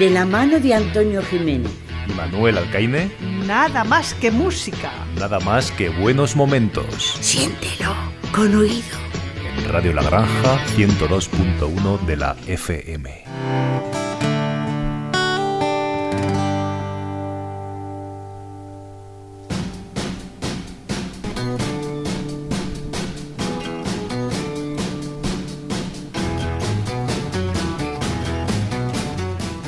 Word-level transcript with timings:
de 0.00 0.08
la 0.08 0.24
mano 0.24 0.58
de 0.58 0.72
Antonio 0.72 1.20
Jiménez. 1.22 1.70
Manuel 2.16 2.56
Alcaine. 2.56 3.10
Nada 3.46 3.84
más 3.84 4.14
que 4.14 4.30
música. 4.30 4.90
Nada 5.18 5.38
más 5.40 5.70
que 5.72 5.90
buenos 5.90 6.34
momentos. 6.36 7.18
Siéntelo 7.20 7.94
con 8.32 8.54
oído. 8.54 8.96
En 9.58 9.70
Radio 9.70 9.92
La 9.92 10.02
Granja 10.02 10.58
102.1 10.74 12.00
de 12.06 12.16
la 12.16 12.34
FM. 12.46 13.69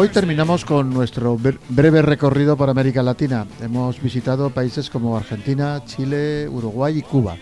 Hoy 0.00 0.10
terminamos 0.10 0.64
con 0.64 0.90
nuestro 0.90 1.36
breve 1.68 2.02
recorrido 2.02 2.56
por 2.56 2.70
América 2.70 3.02
Latina. 3.02 3.48
Hemos 3.60 4.00
visitado 4.00 4.48
países 4.50 4.90
como 4.90 5.16
Argentina, 5.16 5.82
Chile, 5.86 6.48
Uruguay 6.48 6.98
y 6.98 7.02
Cuba. 7.02 7.36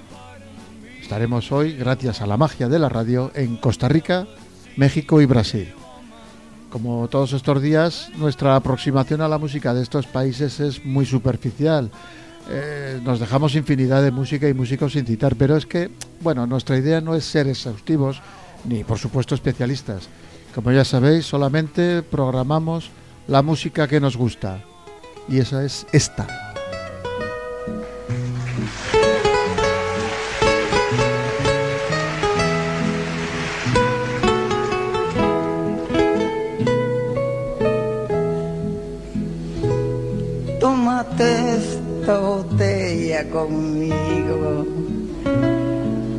Estaremos 0.99 1.53
hoy, 1.53 1.75
gracias 1.75 2.23
a 2.23 2.27
la 2.27 2.39
magia 2.39 2.71
de 2.71 2.79
la 2.79 2.89
radio, 2.89 3.31
en 3.35 3.59
Costa 3.59 3.91
Rica, 3.91 4.27
México 4.79 5.21
y 5.21 5.27
Brasil. 5.27 5.75
Como 6.71 7.07
todos 7.09 7.35
estos 7.35 7.61
días, 7.61 8.11
nuestra 8.17 8.57
aproximación 8.57 9.21
a 9.21 9.29
la 9.29 9.37
música 9.37 9.75
de 9.75 9.83
estos 9.83 10.07
países 10.07 10.59
es 10.59 10.83
muy 10.83 11.05
superficial. 11.05 11.91
Eh, 12.49 13.03
nos 13.05 13.21
dejamos 13.21 13.55
infinidad 13.55 14.03
de 14.03 14.13
música 14.13 14.49
y 14.49 14.55
músicos 14.55 14.95
sin 14.95 15.05
citar, 15.05 15.37
pero 15.37 15.59
es 15.59 15.67
que, 15.67 15.91
bueno, 16.23 16.47
nuestra 16.47 16.79
idea 16.79 17.03
no 17.03 17.15
es 17.15 17.27
ser 17.27 17.49
exhaustivos 17.49 18.23
ni, 18.65 18.83
por 18.83 18.97
supuesto, 18.97 19.35
especialistas 19.35 20.09
como 20.57 20.73
ya 20.73 20.87
sabéis, 20.87 21.27
solamente 21.27 22.03
programamos 22.03 22.91
la 23.29 23.43
música 23.43 23.87
que 23.87 24.01
nos 24.01 24.17
gusta. 24.17 24.65
Y 25.29 25.39
esa 25.39 25.63
es 25.63 25.87
esta. 25.93 26.27
Esta 41.19 42.19
botella 42.19 43.29
conmigo 43.31 44.67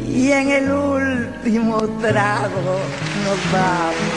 y 0.05 0.31
en 0.31 0.49
el 0.49 0.72
último 0.72 1.77
trago 2.01 2.79
nos 3.23 3.51
vamos. 3.53 4.16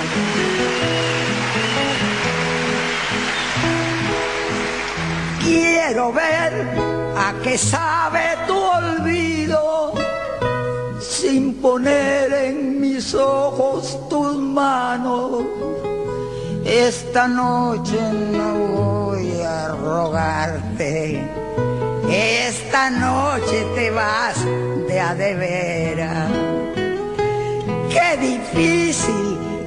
Quiero 5.43 6.13
ver 6.13 6.53
a 7.17 7.35
qué 7.43 7.59
sabe 7.59 8.25
tu 8.47 8.57
olvido 8.57 9.93
sin 11.01 11.55
poner 11.61 12.33
en 12.33 12.81
mis 12.81 13.15
ojos 13.15 14.09
tus 14.09 14.37
manos. 14.37 15.43
Esta 16.65 17.27
noche 17.27 17.99
no 18.33 18.55
voy 18.55 19.41
a 19.43 19.69
rogarte 19.69 21.41
esta 22.11 22.91
noche 22.91 23.65
te 23.75 23.91
vas 23.91 24.45
de 24.89 25.01
a 25.01 25.15
de 25.15 25.35
veras. 25.35 26.31
Qué 27.93 28.17
difícil 28.17 29.20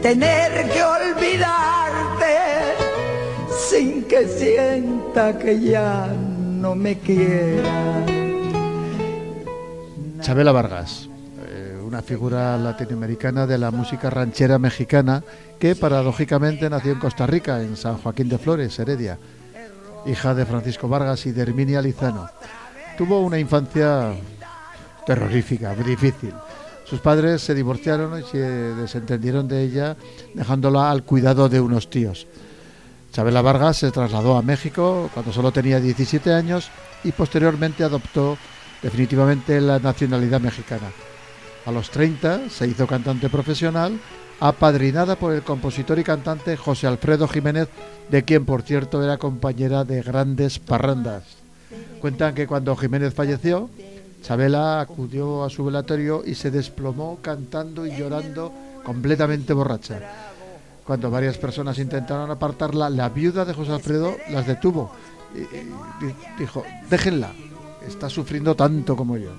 tener 0.03 0.69
que 0.69 0.83
olvidarte 0.83 2.35
sin 3.69 4.03
que 4.03 4.27
sienta 4.27 5.39
que 5.39 5.59
ya 5.59 6.07
no 6.07 6.75
me 6.75 6.99
quiera. 6.99 8.05
Chabela 10.19 10.51
Vargas, 10.51 11.09
eh, 11.47 11.79
una 11.83 12.01
figura 12.01 12.57
latinoamericana 12.57 13.47
de 13.47 13.57
la 13.57 13.71
música 13.71 14.11
ranchera 14.11 14.59
mexicana 14.59 15.23
que 15.57 15.75
paradójicamente 15.75 16.69
nació 16.69 16.91
en 16.91 16.99
Costa 16.99 17.25
Rica, 17.25 17.61
en 17.61 17.75
San 17.75 17.97
Joaquín 17.97 18.29
de 18.29 18.37
Flores, 18.37 18.77
Heredia 18.77 19.17
hija 20.05 20.33
de 20.33 20.45
Francisco 20.45 20.87
Vargas 20.87 21.25
y 21.25 21.31
de 21.31 21.41
Herminia 21.41 21.81
Lizano. 21.81 22.29
Tuvo 22.97 23.21
una 23.21 23.39
infancia 23.39 24.13
terrorífica, 25.05 25.73
difícil. 25.75 26.33
Sus 26.85 26.99
padres 26.99 27.41
se 27.41 27.55
divorciaron 27.55 28.19
y 28.19 28.23
se 28.23 28.39
desentendieron 28.39 29.47
de 29.47 29.63
ella, 29.63 29.97
dejándola 30.33 30.91
al 30.91 31.03
cuidado 31.03 31.49
de 31.49 31.61
unos 31.61 31.89
tíos. 31.89 32.27
Chabela 33.11 33.41
Vargas 33.41 33.77
se 33.77 33.91
trasladó 33.91 34.37
a 34.37 34.41
México 34.41 35.09
cuando 35.13 35.31
solo 35.31 35.51
tenía 35.51 35.79
17 35.79 36.33
años 36.33 36.69
y 37.03 37.11
posteriormente 37.11 37.83
adoptó 37.83 38.37
definitivamente 38.81 39.61
la 39.61 39.79
nacionalidad 39.79 40.41
mexicana. 40.41 40.91
A 41.65 41.71
los 41.71 41.89
30 41.91 42.49
se 42.49 42.67
hizo 42.67 42.87
cantante 42.87 43.29
profesional 43.29 43.99
apadrinada 44.39 45.15
por 45.15 45.33
el 45.33 45.43
compositor 45.43 45.99
y 45.99 46.03
cantante 46.03 46.57
José 46.57 46.87
Alfredo 46.87 47.27
Jiménez, 47.27 47.69
de 48.09 48.23
quien 48.23 48.45
por 48.45 48.63
cierto 48.63 49.01
era 49.01 49.17
compañera 49.17 49.85
de 49.85 50.01
grandes 50.01 50.59
parrandas. 50.59 51.23
Cuentan 52.01 52.35
que 52.35 52.47
cuando 52.47 52.75
Jiménez 52.75 53.13
falleció, 53.13 53.69
Chabela 54.23 54.79
acudió 54.79 55.43
a 55.43 55.49
su 55.49 55.65
velatorio 55.65 56.23
y 56.25 56.33
se 56.33 56.49
desplomó 56.49 57.19
cantando 57.21 57.85
y 57.85 57.95
llorando 57.95 58.51
completamente 58.83 59.53
borracha. 59.53 59.99
Cuando 60.85 61.11
varias 61.11 61.37
personas 61.37 61.77
intentaron 61.77 62.31
apartarla, 62.31 62.89
la 62.89 63.09
viuda 63.09 63.43
de 63.43 63.53
José 63.53 63.73
Alfredo 63.73 64.15
las 64.31 64.47
detuvo 64.47 64.91
y 65.35 66.39
dijo, 66.39 66.63
déjenla, 66.89 67.31
está 67.85 68.09
sufriendo 68.09 68.55
tanto 68.55 68.95
como 68.95 69.17
yo. 69.17 69.31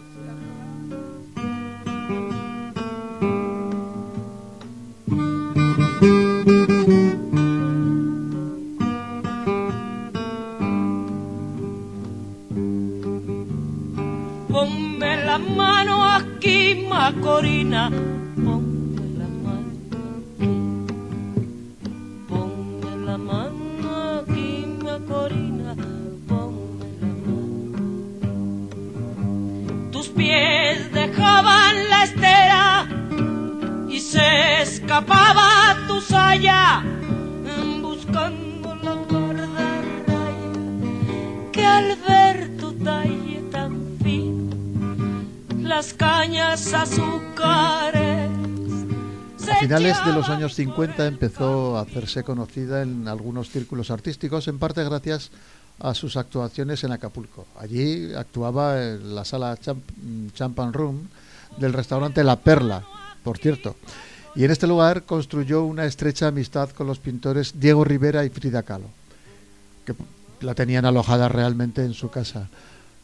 Años 50.55 50.75
50 50.75 51.07
empezó 51.07 51.77
a 51.77 51.81
hacerse 51.83 52.23
conocida 52.23 52.83
en 52.83 53.09
algunos 53.09 53.51
círculos 53.51 53.91
artísticos, 53.91 54.47
en 54.47 54.59
parte 54.59 54.85
gracias 54.85 55.31
a 55.81 55.95
sus 55.95 56.17
actuaciones 56.17 56.85
en 56.85 56.93
Acapulco. 56.93 57.47
Allí 57.59 58.15
actuaba 58.15 58.81
en 58.81 59.15
la 59.15 59.25
sala 59.25 59.59
Champan 60.33 60.73
Room 60.73 61.09
del 61.59 61.73
restaurante 61.73 62.23
La 62.23 62.37
Perla, 62.37 62.85
por 63.25 63.39
cierto. 63.39 63.75
Y 64.37 64.45
en 64.45 64.51
este 64.51 64.67
lugar 64.67 65.03
construyó 65.03 65.65
una 65.65 65.87
estrecha 65.87 66.29
amistad 66.29 66.71
con 66.71 66.87
los 66.87 66.99
pintores 66.99 67.59
Diego 67.59 67.85
Rivera 67.85 68.25
y 68.25 68.31
Frida 68.31 68.63
Kahlo, 68.63 68.89
que 69.85 69.95
la 70.41 70.55
tenían 70.55 70.85
alojada 70.85 71.29
realmente 71.29 71.85
en 71.85 71.95
su 71.95 72.11
casa. 72.11 72.49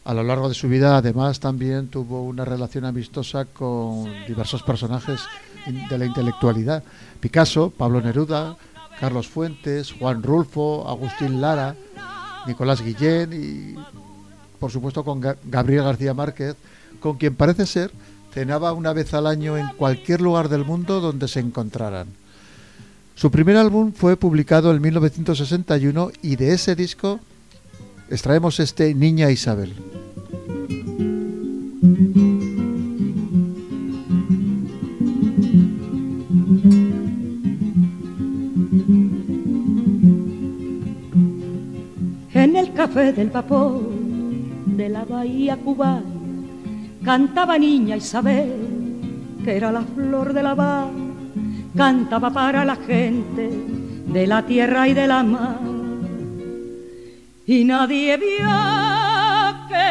A 0.04 0.14
lo 0.14 0.22
largo 0.22 0.48
de 0.48 0.54
su 0.54 0.68
vida, 0.68 0.96
además, 0.96 1.40
también 1.40 1.88
tuvo 1.88 2.24
una 2.24 2.44
relación 2.44 2.84
amistosa 2.84 3.44
con 3.44 4.04
diversos 4.26 4.62
personajes 4.62 5.20
de 5.88 5.98
la 5.98 6.06
intelectualidad. 6.06 6.82
Picasso, 7.20 7.70
Pablo 7.70 8.00
Neruda, 8.00 8.56
Carlos 8.98 9.28
Fuentes, 9.28 9.92
Juan 9.92 10.22
Rulfo, 10.22 10.88
Agustín 10.88 11.40
Lara, 11.40 11.76
Nicolás 12.46 12.82
Guillén 12.82 13.32
y 13.32 13.74
por 14.60 14.70
supuesto, 14.70 15.02
con 15.02 15.20
Gabriel 15.20 15.84
García 15.84 16.14
Márquez, 16.14 16.54
con 17.00 17.16
quien 17.16 17.34
parece 17.34 17.66
ser 17.66 17.90
cenaba 18.32 18.72
una 18.74 18.92
vez 18.92 19.12
al 19.14 19.26
año 19.26 19.56
en 19.56 19.66
cualquier 19.76 20.20
lugar 20.20 20.48
del 20.48 20.64
mundo 20.64 21.00
donde 21.00 21.26
se 21.26 21.40
encontraran. 21.40 22.06
Su 23.16 23.30
primer 23.30 23.56
álbum 23.56 23.92
fue 23.92 24.16
publicado 24.16 24.70
en 24.70 24.80
1961 24.80 26.12
y 26.22 26.36
de 26.36 26.52
ese 26.52 26.76
disco 26.76 27.18
extraemos 28.10 28.58
este 28.60 28.94
Niña 28.94 29.30
Isabel. 29.30 29.72
En 42.34 42.56
el 42.56 42.72
café 42.72 43.12
del 43.12 43.30
vapor 43.30 43.80
de 44.66 44.88
la 44.88 45.04
bahía 45.04 45.56
cubana 45.56 46.02
cantaba 47.04 47.58
niña 47.58 47.96
Isabel, 47.96 48.52
que 49.44 49.56
era 49.56 49.72
la 49.72 49.82
flor 49.82 50.32
de 50.32 50.42
la 50.42 50.50
Habana, 50.50 50.90
cantaba 51.76 52.30
para 52.30 52.64
la 52.64 52.76
gente 52.76 53.50
de 54.06 54.26
la 54.26 54.44
tierra 54.44 54.88
y 54.88 54.94
de 54.94 55.06
la 55.06 55.22
mar. 55.22 55.69
Y 57.50 57.64
nadie 57.64 58.16
vio 58.16 58.48
que 59.68 59.88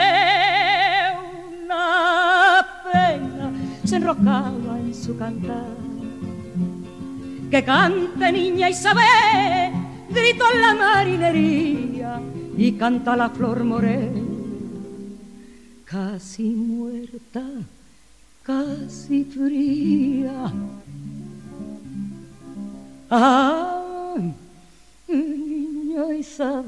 una 1.62 2.66
pena 2.86 3.52
se 3.84 3.98
enrocaba 3.98 4.80
en 4.80 4.96
su 4.96 5.18
cantar. 5.18 5.76
Que 7.52 7.62
cante 7.62 8.32
niña 8.32 8.70
Isabel, 8.70 9.74
gritó 10.10 10.46
en 10.54 10.62
la 10.62 10.74
marinería 10.74 12.22
y 12.58 12.72
canta 12.78 13.18
la 13.18 13.30
flor 13.30 13.66
morena 13.66 14.22
casi 15.84 16.44
muerta, 16.44 17.44
casi 18.42 19.26
fría. 19.26 20.54
Ay, 23.10 24.34
niña 26.00 26.18
Isabel, 26.18 26.66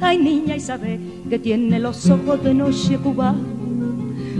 ay 0.00 0.18
niña 0.18 0.56
Isabel, 0.56 1.00
que 1.28 1.38
tiene 1.38 1.78
los 1.78 2.08
ojos 2.10 2.42
de 2.42 2.54
noche 2.54 2.98
cubana. 2.98 3.38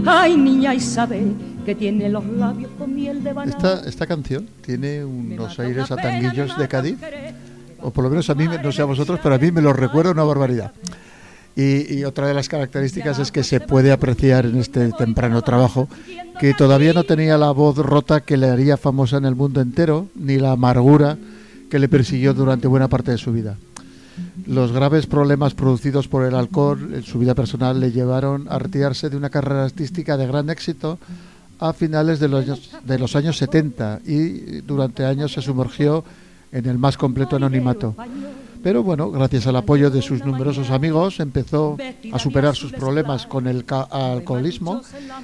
Ay 0.05 0.37
niña 0.37 0.73
Isabel, 0.75 1.33
que 1.65 1.75
tiene 1.75 2.09
los 2.09 2.25
labios 2.25 2.71
con 2.77 2.93
miel 2.93 3.23
de 3.23 3.33
banana. 3.33 3.57
Esta, 3.57 3.89
esta 3.89 4.05
canción 4.05 4.47
tiene 4.61 5.03
unos 5.03 5.59
aires 5.59 5.89
a 5.91 5.95
tanguillos 5.95 6.57
de 6.57 6.67
Cádiz, 6.67 6.97
o 7.81 7.91
por 7.91 8.03
lo 8.03 8.09
menos 8.09 8.29
a 8.29 8.35
mí, 8.35 8.45
no 8.63 8.71
sé 8.71 8.81
a 8.81 8.85
vosotros, 8.85 9.19
pero 9.21 9.35
a 9.35 9.37
mí 9.37 9.51
me 9.51 9.61
lo 9.61 9.73
recuerda 9.73 10.11
una 10.11 10.23
barbaridad. 10.23 10.71
Y, 11.55 12.03
otra 12.03 12.27
de 12.27 12.35
las 12.35 12.49
características 12.49 13.17
es 13.17 13.31
que 13.31 13.43
se 13.43 13.59
puede 13.59 13.91
apreciar 13.91 14.45
en 14.45 14.57
este 14.57 14.91
temprano 14.91 15.41
trabajo 15.41 15.89
que 16.39 16.53
todavía 16.53 16.93
no 16.93 17.03
tenía 17.03 17.35
la 17.35 17.49
voz 17.49 17.77
rota 17.77 18.21
que 18.21 18.37
le 18.37 18.47
haría 18.47 18.77
famosa 18.77 19.17
en 19.17 19.25
el 19.25 19.33
mundo 19.33 19.59
entero, 19.59 20.07
ni 20.13 20.37
la 20.37 20.51
amargura 20.51 21.17
que 21.71 21.79
le 21.79 21.89
persiguió 21.89 22.35
durante 22.35 22.67
buena 22.67 22.87
parte 22.87 23.09
de 23.09 23.17
su 23.17 23.33
vida. 23.33 23.57
Los 24.45 24.71
graves 24.71 25.05
problemas 25.05 25.53
producidos 25.53 26.07
por 26.07 26.25
el 26.25 26.35
alcohol 26.35 26.93
en 26.93 27.03
su 27.03 27.19
vida 27.19 27.35
personal 27.35 27.79
le 27.79 27.91
llevaron 27.91 28.47
a 28.49 28.59
retirarse 28.59 29.09
de 29.09 29.17
una 29.17 29.29
carrera 29.29 29.65
artística 29.65 30.17
de 30.17 30.27
gran 30.27 30.49
éxito 30.49 30.99
a 31.59 31.73
finales 31.73 32.19
de 32.19 32.27
los, 32.27 32.45
de 32.45 33.17
años 33.17 33.37
70 33.37 34.01
y 34.05 34.61
durante 34.61 35.05
años 35.05 35.33
se 35.33 35.41
sumergió 35.41 36.03
en 36.51 36.65
el 36.67 36.77
más 36.77 36.97
completo 36.97 37.35
anonimato. 37.35 37.95
Pero 38.63 38.83
bueno, 38.83 39.11
gracias 39.11 39.47
al 39.47 39.55
apoyo 39.55 39.89
de 39.89 40.01
sus 40.01 40.25
numerosos 40.25 40.71
amigos, 40.71 41.19
empezó 41.19 41.77
a 42.11 42.19
superar 42.19 42.55
sus 42.55 42.73
problemas 42.73 43.25
con 43.25 43.47
el 43.47 43.65
alcoholismo 43.69 44.81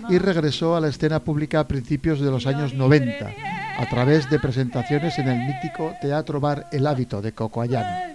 y 0.09 0.17
regresó 0.17 0.75
a 0.75 0.81
la 0.81 0.87
escena 0.87 1.19
pública 1.19 1.59
a 1.59 1.67
principios 1.67 2.19
de 2.19 2.31
los 2.31 2.45
años 2.47 2.73
90, 2.73 3.31
a 3.79 3.89
través 3.89 4.29
de 4.29 4.39
presentaciones 4.39 5.17
en 5.19 5.27
el 5.27 5.47
mítico 5.47 5.93
Teatro 6.01 6.39
Bar 6.39 6.67
El 6.71 6.85
Hábito 6.87 7.21
de 7.21 7.33
Cocoayán. 7.33 8.12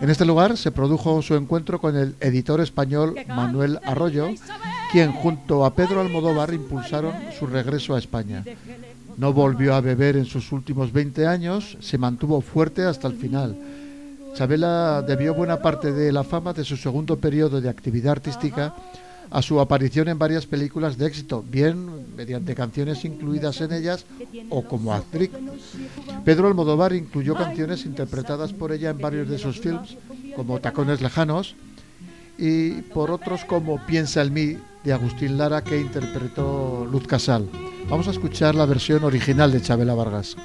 En 0.00 0.08
este 0.08 0.24
lugar 0.24 0.56
se 0.56 0.70
produjo 0.70 1.20
su 1.20 1.34
encuentro 1.34 1.78
con 1.78 1.94
el 1.94 2.14
editor 2.20 2.60
español 2.60 3.16
Manuel 3.28 3.78
Arroyo, 3.84 4.28
quien 4.90 5.12
junto 5.12 5.64
a 5.64 5.74
Pedro 5.74 6.00
Almodóvar 6.00 6.54
impulsaron 6.54 7.12
su 7.38 7.46
regreso 7.46 7.94
a 7.94 7.98
España. 7.98 8.42
No 9.18 9.34
volvió 9.34 9.74
a 9.74 9.82
beber 9.82 10.16
en 10.16 10.24
sus 10.24 10.52
últimos 10.52 10.92
20 10.92 11.26
años, 11.26 11.76
se 11.80 11.98
mantuvo 11.98 12.40
fuerte 12.40 12.84
hasta 12.84 13.08
el 13.08 13.14
final. 13.14 13.56
Chabela 14.34 15.02
debió 15.06 15.34
buena 15.34 15.60
parte 15.60 15.92
de 15.92 16.12
la 16.12 16.24
fama 16.24 16.54
de 16.54 16.64
su 16.64 16.78
segundo 16.78 17.18
periodo 17.18 17.60
de 17.60 17.68
actividad 17.68 18.12
artística 18.12 18.74
a 19.30 19.42
su 19.42 19.60
aparición 19.60 20.08
en 20.08 20.18
varias 20.18 20.46
películas 20.46 20.98
de 20.98 21.06
éxito, 21.06 21.44
bien 21.48 22.14
mediante 22.16 22.54
canciones 22.54 23.04
incluidas 23.04 23.60
en 23.60 23.72
ellas 23.72 24.04
o 24.48 24.62
como 24.62 24.92
actriz. 24.92 25.30
Pedro 26.24 26.48
Almodóvar 26.48 26.92
incluyó 26.92 27.34
canciones 27.34 27.86
interpretadas 27.86 28.52
por 28.52 28.72
ella 28.72 28.90
en 28.90 28.98
varios 28.98 29.28
de 29.28 29.38
sus 29.38 29.60
films, 29.60 29.96
como 30.34 30.60
Tacones 30.60 31.00
Lejanos, 31.00 31.54
y 32.38 32.82
por 32.82 33.10
otros 33.10 33.44
como 33.44 33.84
Piensa 33.86 34.22
en 34.22 34.32
mí, 34.32 34.56
de 34.82 34.92
Agustín 34.92 35.36
Lara, 35.36 35.62
que 35.62 35.78
interpretó 35.78 36.88
Luz 36.90 37.06
Casal. 37.06 37.48
Vamos 37.88 38.08
a 38.08 38.12
escuchar 38.12 38.54
la 38.54 38.66
versión 38.66 39.04
original 39.04 39.52
de 39.52 39.60
Chabela 39.60 39.94
Vargas. 39.94 40.36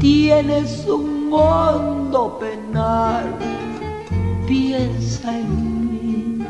Tienes 0.00 0.86
un 0.86 1.30
mundo 1.30 2.38
penal, 2.38 3.24
piensa 4.46 5.38
en 5.38 5.50
mí. 5.90 6.44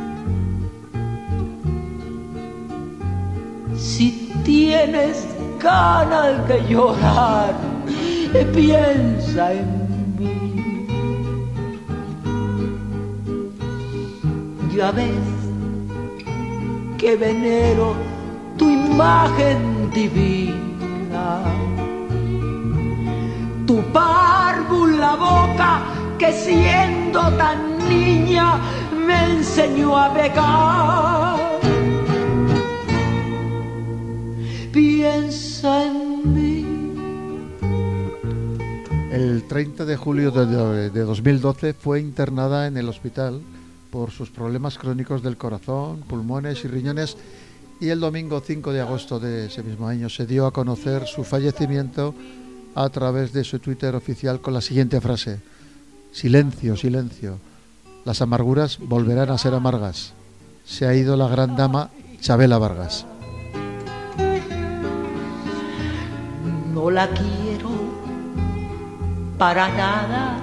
Si 3.76 4.32
tienes 4.44 5.26
ganas 5.62 6.46
de 6.48 6.60
llorar, 6.68 7.54
piensa 8.54 9.52
en 9.52 9.68
mí. 10.18 10.86
Ya 14.76 14.90
ves 14.90 15.26
que 16.98 17.16
venero 17.16 17.94
tu 18.58 18.68
imagen 18.68 19.90
divina 19.94 21.65
párvula 23.96 25.12
boca 25.16 25.70
que 26.18 26.30
siendo 26.32 27.20
tan 27.40 27.78
niña 27.88 28.60
me 29.06 29.18
enseñó 29.36 29.96
a 29.96 30.12
pecar. 30.12 31.60
Piensa 34.72 35.70
en 35.86 36.34
mí. 36.34 36.56
El 39.12 39.44
30 39.48 39.86
de 39.86 39.96
julio 39.96 40.30
de, 40.30 40.90
de 40.90 41.00
2012 41.00 41.72
fue 41.72 42.00
internada 42.00 42.66
en 42.66 42.76
el 42.76 42.88
hospital 42.90 43.40
por 43.90 44.10
sus 44.10 44.28
problemas 44.28 44.76
crónicos 44.76 45.22
del 45.22 45.38
corazón, 45.38 46.00
pulmones 46.00 46.62
y 46.66 46.68
riñones 46.68 47.16
y 47.80 47.88
el 47.88 48.00
domingo 48.00 48.42
5 48.44 48.72
de 48.72 48.80
agosto 48.82 49.18
de 49.18 49.46
ese 49.46 49.62
mismo 49.62 49.88
año 49.88 50.10
se 50.10 50.26
dio 50.26 50.46
a 50.46 50.52
conocer 50.52 51.06
su 51.06 51.24
fallecimiento 51.24 52.14
a 52.76 52.90
través 52.90 53.32
de 53.32 53.42
su 53.42 53.58
Twitter 53.58 53.94
oficial 53.94 54.40
con 54.42 54.52
la 54.52 54.60
siguiente 54.60 55.00
frase. 55.00 55.40
Silencio, 56.12 56.76
silencio. 56.76 57.38
Las 58.04 58.20
amarguras 58.20 58.78
volverán 58.78 59.30
a 59.30 59.38
ser 59.38 59.54
amargas. 59.54 60.12
Se 60.66 60.86
ha 60.86 60.94
ido 60.94 61.16
la 61.16 61.26
gran 61.26 61.56
dama 61.56 61.90
Chabela 62.20 62.58
Vargas. 62.58 63.06
No 66.74 66.90
la 66.90 67.08
quiero 67.08 67.70
para 69.38 69.68
nada, 69.68 70.38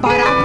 para 0.00 0.43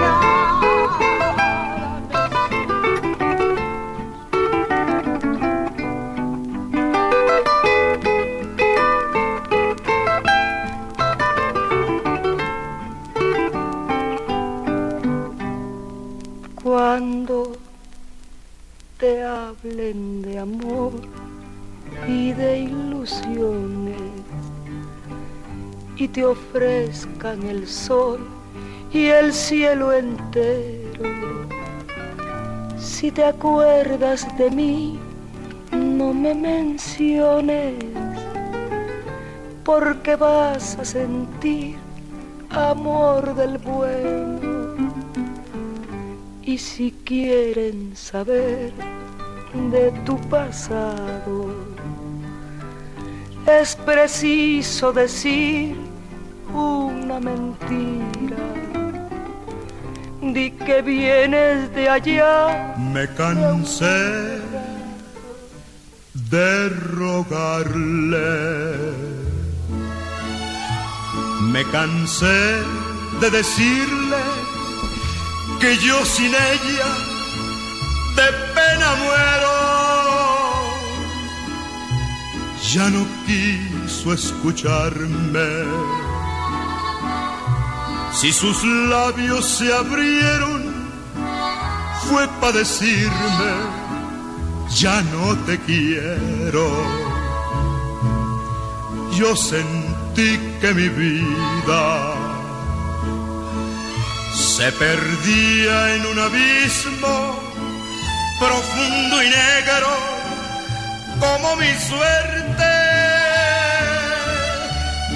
de 19.75 20.39
amor 20.39 20.91
y 22.07 22.33
de 22.33 22.59
ilusiones 22.61 23.95
y 25.95 26.07
te 26.07 26.25
ofrezcan 26.25 27.43
el 27.43 27.67
sol 27.67 28.19
y 28.91 29.05
el 29.07 29.31
cielo 29.31 29.93
entero. 29.93 31.03
Si 32.79 33.11
te 33.11 33.25
acuerdas 33.25 34.25
de 34.37 34.49
mí, 34.49 34.99
no 35.71 36.13
me 36.13 36.33
menciones, 36.33 37.75
porque 39.63 40.15
vas 40.15 40.79
a 40.79 40.85
sentir 40.85 41.75
amor 42.49 43.35
del 43.35 43.59
bueno. 43.59 44.39
Y 46.41 46.57
si 46.57 46.91
quieren 47.03 47.95
saber 47.95 48.73
de 49.53 49.91
tu 50.05 50.19
pasado, 50.29 51.53
es 53.47 53.75
preciso 53.75 54.91
decir 54.91 55.75
una 56.53 57.19
mentira. 57.19 58.37
Di 60.21 60.51
que 60.51 60.81
vienes 60.81 61.73
de 61.73 61.89
allá. 61.89 62.75
Me 62.93 63.07
cansé 63.15 64.41
de 66.13 66.69
rogarle. 66.69 68.29
Me 71.51 71.63
cansé 71.71 72.61
de 73.21 73.29
decirle 73.31 74.17
que 75.59 75.75
yo 75.77 76.05
sin 76.05 76.27
ella 76.27 76.91
de 78.15 78.48
pena 78.89 78.95
muero. 78.95 79.55
Ya 82.73 82.89
no 82.89 83.05
quiso 83.25 84.13
escucharme. 84.13 85.49
Si 88.13 88.33
sus 88.33 88.63
labios 88.63 89.45
se 89.45 89.73
abrieron, 89.73 90.89
fue 92.09 92.27
para 92.41 92.59
decirme, 92.59 93.51
ya 94.75 95.01
no 95.01 95.35
te 95.45 95.57
quiero. 95.59 96.67
Yo 99.13 99.35
sentí 99.35 100.37
que 100.61 100.73
mi 100.73 100.89
vida 100.89 102.13
se 104.33 104.71
perdía 104.73 105.95
en 105.95 106.05
un 106.05 106.19
abismo 106.19 107.48
profundo 108.39 109.23
y 109.23 109.29
negro 109.29 109.89
como 111.19 111.55
mi 111.57 111.71
suerte. 111.89 112.71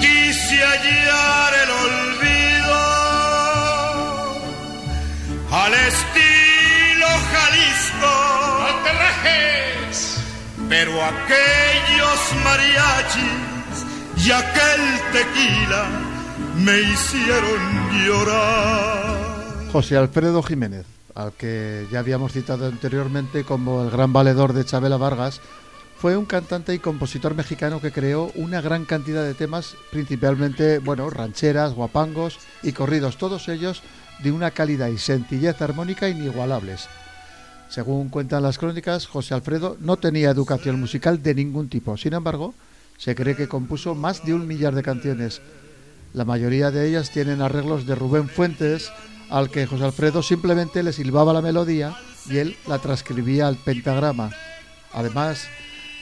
Quise 0.00 0.56
hallar 0.62 1.52
el 1.64 1.70
olvido 1.84 2.76
al 5.50 5.74
estilo 5.74 7.08
Jalisco. 7.32 8.14
Pero 10.68 10.92
aquellos 11.04 12.20
mariachis 12.42 13.76
y 14.26 14.30
aquel 14.30 14.82
tequila 15.12 15.84
me 16.56 16.80
hicieron 16.80 17.60
llorar. 18.06 19.14
José 19.70 19.96
Alfredo 19.96 20.42
Jiménez, 20.42 20.86
al 21.14 21.32
que 21.32 21.86
ya 21.90 22.00
habíamos 22.00 22.32
citado 22.32 22.66
anteriormente 22.66 23.44
como 23.44 23.82
el 23.82 23.90
gran 23.90 24.12
valedor 24.12 24.52
de 24.52 24.64
Chabela 24.64 24.96
Vargas, 24.96 25.40
fue 25.96 26.16
un 26.16 26.26
cantante 26.26 26.74
y 26.74 26.80
compositor 26.80 27.34
mexicano 27.34 27.80
que 27.80 27.92
creó 27.92 28.30
una 28.34 28.60
gran 28.60 28.84
cantidad 28.84 29.24
de 29.24 29.34
temas, 29.34 29.76
principalmente, 29.90 30.78
bueno, 30.78 31.08
rancheras, 31.08 31.72
guapangos 31.72 32.38
y 32.62 32.72
corridos, 32.72 33.16
todos 33.16 33.48
ellos 33.48 33.82
de 34.22 34.32
una 34.32 34.50
calidad 34.50 34.88
y 34.88 34.98
sencillez 34.98 35.60
armónica 35.62 36.08
inigualables. 36.08 36.88
Según 37.68 38.08
cuentan 38.08 38.42
las 38.42 38.58
crónicas, 38.58 39.06
José 39.06 39.34
Alfredo 39.34 39.76
no 39.80 39.96
tenía 39.96 40.30
educación 40.30 40.78
musical 40.78 41.22
de 41.22 41.34
ningún 41.34 41.68
tipo. 41.68 41.96
Sin 41.96 42.12
embargo, 42.12 42.54
se 42.98 43.14
cree 43.14 43.34
que 43.34 43.48
compuso 43.48 43.94
más 43.94 44.24
de 44.24 44.34
un 44.34 44.46
millar 44.46 44.74
de 44.74 44.82
canciones. 44.82 45.40
La 46.12 46.24
mayoría 46.24 46.70
de 46.70 46.88
ellas 46.88 47.10
tienen 47.10 47.40
arreglos 47.40 47.86
de 47.86 47.94
Rubén 47.94 48.28
Fuentes, 48.28 48.92
al 49.30 49.50
que 49.50 49.66
José 49.66 49.84
Alfredo 49.84 50.22
simplemente 50.22 50.82
le 50.82 50.92
silbaba 50.92 51.32
la 51.32 51.42
melodía 51.42 51.96
y 52.28 52.38
él 52.38 52.56
la 52.66 52.78
transcribía 52.78 53.48
al 53.48 53.56
pentagrama. 53.56 54.30
Además 54.92 55.46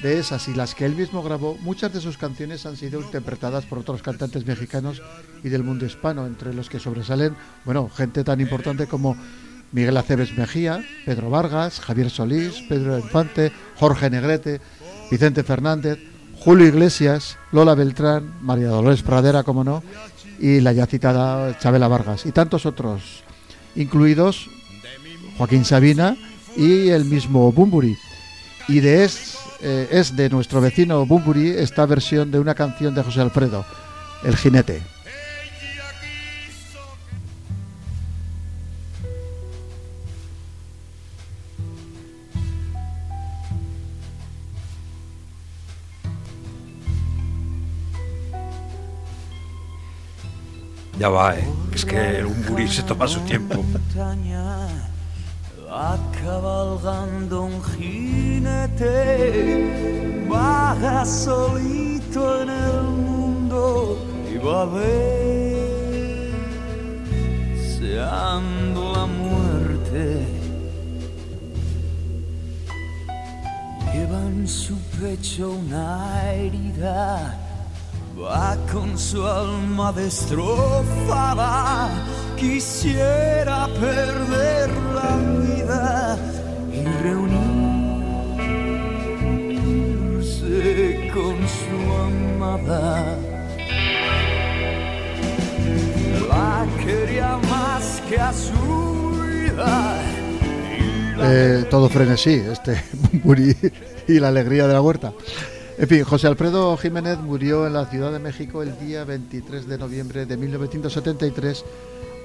de 0.02 0.18
esas 0.18 0.48
y 0.48 0.54
las 0.54 0.74
que 0.74 0.84
él 0.84 0.96
mismo 0.96 1.22
grabó, 1.22 1.56
muchas 1.60 1.92
de 1.92 2.00
sus 2.00 2.18
canciones 2.18 2.66
han 2.66 2.76
sido 2.76 3.00
interpretadas 3.00 3.64
por 3.64 3.78
otros 3.78 4.02
cantantes 4.02 4.46
mexicanos 4.46 5.00
y 5.44 5.48
del 5.48 5.62
mundo 5.62 5.86
hispano, 5.86 6.26
entre 6.26 6.52
los 6.52 6.68
que 6.68 6.80
sobresalen, 6.80 7.36
bueno, 7.64 7.88
gente 7.88 8.24
tan 8.24 8.40
importante 8.40 8.86
como 8.86 9.16
Miguel 9.70 9.96
Aceves 9.96 10.36
Mejía, 10.36 10.84
Pedro 11.06 11.30
Vargas, 11.30 11.80
Javier 11.80 12.10
Solís, 12.10 12.62
Pedro 12.68 12.98
Infante, 12.98 13.52
Jorge 13.76 14.10
Negrete, 14.10 14.60
Vicente 15.10 15.44
Fernández, 15.44 15.98
Julio 16.38 16.66
Iglesias, 16.66 17.38
Lola 17.52 17.74
Beltrán, 17.74 18.34
María 18.42 18.68
Dolores 18.68 19.02
Pradera, 19.02 19.44
como 19.44 19.62
no, 19.62 19.82
y 20.38 20.60
la 20.60 20.72
ya 20.72 20.86
citada 20.86 21.58
Chabela 21.58 21.88
Vargas, 21.88 22.26
y 22.26 22.32
tantos 22.32 22.66
otros, 22.66 23.22
incluidos 23.76 24.48
Joaquín 25.38 25.64
Sabina 25.64 26.16
y 26.56 26.88
el 26.88 27.04
mismo 27.04 27.52
Bumburi. 27.52 27.96
Y 28.68 28.80
de 28.80 29.04
es, 29.04 29.38
eh, 29.60 29.88
es 29.90 30.16
de 30.16 30.28
nuestro 30.28 30.60
vecino 30.60 31.06
Bumburi 31.06 31.50
esta 31.50 31.86
versión 31.86 32.30
de 32.30 32.38
una 32.38 32.54
canción 32.54 32.94
de 32.94 33.02
José 33.02 33.20
Alfredo, 33.20 33.64
El 34.24 34.36
jinete. 34.36 34.82
Ya 51.02 51.08
va, 51.08 51.34
¿eh? 51.34 51.44
Es 51.74 51.84
que 51.84 52.18
el 52.18 52.26
Umburi 52.26 52.68
se 52.68 52.84
toma 52.84 53.08
su 53.08 53.18
tiempo. 53.22 53.64
Va 55.68 55.98
cabalgando 56.22 57.42
un 57.42 57.60
jinete, 57.74 58.86
baja 60.30 61.04
solito 61.04 62.42
en 62.42 62.50
el 62.50 62.82
mundo 62.84 63.98
y 64.32 64.38
va 64.38 64.62
a 64.62 64.66
ver, 64.66 66.30
seando 67.80 68.92
la 68.92 69.06
muerte. 69.06 70.24
Lleva 73.92 74.20
en 74.20 74.46
su 74.46 74.78
pecho 75.00 75.50
una 75.50 76.32
herida 76.32 77.41
va 78.20 78.56
con 78.72 78.98
su 78.98 79.24
alma 79.26 79.92
destrozada. 79.92 81.88
Quisiera 82.36 83.68
perder 83.80 84.70
la 84.94 85.16
vida 85.40 86.18
y 86.72 86.84
reunirse 87.02 87.90
con 91.14 91.36
su 91.48 91.76
amada. 91.92 93.16
La 96.28 96.66
quería 96.84 97.38
más 97.50 98.02
que 98.08 98.18
a 98.18 98.32
su 98.32 99.10
vida. 99.20 100.02
Eh, 101.24 101.64
todo 101.70 101.88
frenesí, 101.88 102.32
este 102.32 102.82
y 104.08 104.18
la 104.18 104.28
alegría 104.28 104.66
de 104.66 104.72
la 104.72 104.80
huerta. 104.80 105.12
En 105.78 105.88
fin, 105.88 106.04
José 106.04 106.26
Alfredo 106.26 106.76
Jiménez 106.76 107.18
murió 107.18 107.66
en 107.66 107.72
la 107.72 107.86
Ciudad 107.86 108.12
de 108.12 108.18
México 108.18 108.62
el 108.62 108.78
día 108.78 109.04
23 109.04 109.66
de 109.66 109.78
noviembre 109.78 110.26
de 110.26 110.36
1973 110.36 111.64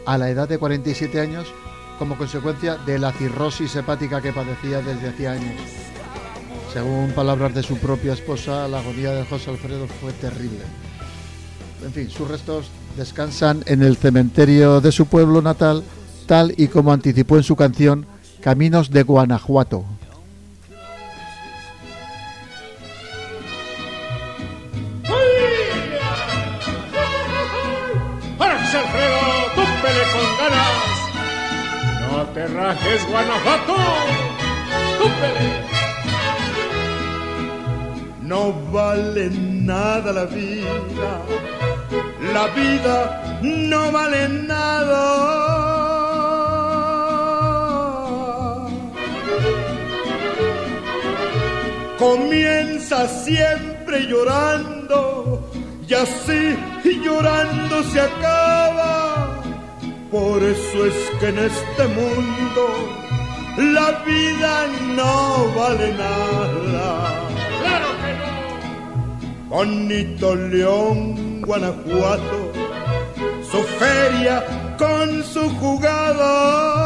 a 0.05 0.17
la 0.17 0.29
edad 0.29 0.49
de 0.49 0.57
47 0.57 1.19
años 1.19 1.47
como 1.97 2.17
consecuencia 2.17 2.75
de 2.85 2.99
la 2.99 3.13
cirrosis 3.13 3.75
hepática 3.75 4.21
que 4.21 4.33
padecía 4.33 4.81
desde 4.81 5.09
hacía 5.09 5.31
años. 5.31 5.55
Según 6.73 7.11
palabras 7.15 7.55
de 7.55 7.63
su 7.63 7.77
propia 7.77 8.13
esposa, 8.13 8.67
la 8.67 8.79
agonía 8.79 9.11
de 9.13 9.25
José 9.25 9.49
Alfredo 9.49 9.87
fue 9.87 10.11
terrible. 10.13 10.59
En 11.85 11.93
fin, 11.93 12.09
sus 12.09 12.27
restos 12.27 12.67
descansan 12.97 13.63
en 13.65 13.81
el 13.81 13.95
cementerio 13.95 14.81
de 14.81 14.91
su 14.91 15.05
pueblo 15.05 15.41
natal, 15.41 15.83
tal 16.25 16.53
y 16.57 16.67
como 16.67 16.91
anticipó 16.91 17.37
en 17.37 17.43
su 17.43 17.55
canción 17.55 18.05
Caminos 18.41 18.91
de 18.91 19.03
Guanajuato. 19.03 19.85
Rajes, 32.77 33.07
Guanajuato! 33.09 33.75
No 38.21 38.53
vale 38.71 39.29
nada 39.31 40.11
la 40.11 40.25
vida, 40.25 41.21
la 42.33 42.47
vida 42.47 43.39
no 43.41 43.91
vale 43.91 44.27
nada. 44.27 45.03
Comienza 51.97 53.07
siempre 53.07 54.07
llorando 54.07 55.49
y 55.87 55.93
así 55.93 56.57
llorando 57.03 57.83
se 57.83 58.01
acaba. 58.01 58.46
Por 60.11 60.41
eso 60.41 60.85
es 60.85 60.93
que 61.19 61.27
en 61.27 61.39
este 61.39 61.87
mundo 61.87 62.63
la 63.57 63.91
vida 64.05 64.67
no 64.95 65.51
vale 65.53 65.93
nada. 65.93 67.27
¡Claro 67.61 67.87
que 68.01 68.13
no! 68.13 69.49
Bonito 69.49 70.35
León, 70.35 71.41
Guanajuato, 71.41 72.51
su 73.51 73.63
feria 73.79 74.45
con 74.77 75.23
su 75.25 75.49
jugada. 75.55 76.77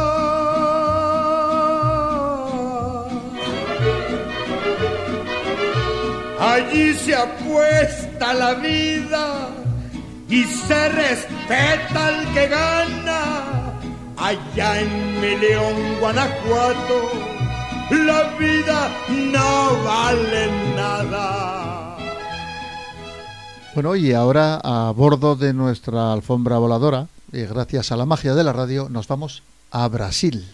Allí 6.40 6.92
se 6.94 7.14
apuesta 7.14 8.34
la 8.34 8.54
vida 8.54 9.61
y 10.32 10.44
se 10.44 10.88
respeta 10.88 12.06
al 12.06 12.32
que 12.32 12.48
gana. 12.48 13.74
Allá 14.16 14.80
en 14.80 15.20
mi 15.20 15.36
León, 15.36 16.00
Guanajuato, 16.00 17.10
la 17.90 18.34
vida 18.38 18.88
no 19.10 19.84
vale 19.84 20.74
nada. 20.74 21.98
Bueno, 23.74 23.94
y 23.94 24.14
ahora 24.14 24.58
a 24.64 24.90
bordo 24.92 25.36
de 25.36 25.52
nuestra 25.52 26.14
alfombra 26.14 26.56
voladora, 26.56 27.08
y 27.30 27.42
gracias 27.42 27.92
a 27.92 27.96
la 27.98 28.06
magia 28.06 28.34
de 28.34 28.44
la 28.44 28.54
radio, 28.54 28.88
nos 28.88 29.08
vamos 29.08 29.42
a 29.70 29.86
Brasil. 29.88 30.46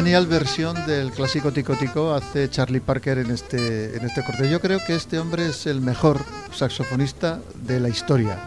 Genial 0.00 0.26
versión 0.26 0.74
del 0.86 1.10
clásico 1.10 1.52
Tico 1.52 1.74
Tico 1.74 2.14
hace 2.14 2.48
Charlie 2.48 2.80
Parker 2.80 3.18
en 3.18 3.30
este, 3.30 3.94
en 3.94 4.06
este 4.06 4.24
corte. 4.24 4.48
Yo 4.48 4.58
creo 4.58 4.78
que 4.86 4.94
este 4.94 5.18
hombre 5.18 5.48
es 5.48 5.66
el 5.66 5.82
mejor 5.82 6.22
saxofonista 6.54 7.38
de 7.66 7.80
la 7.80 7.90
historia. 7.90 8.38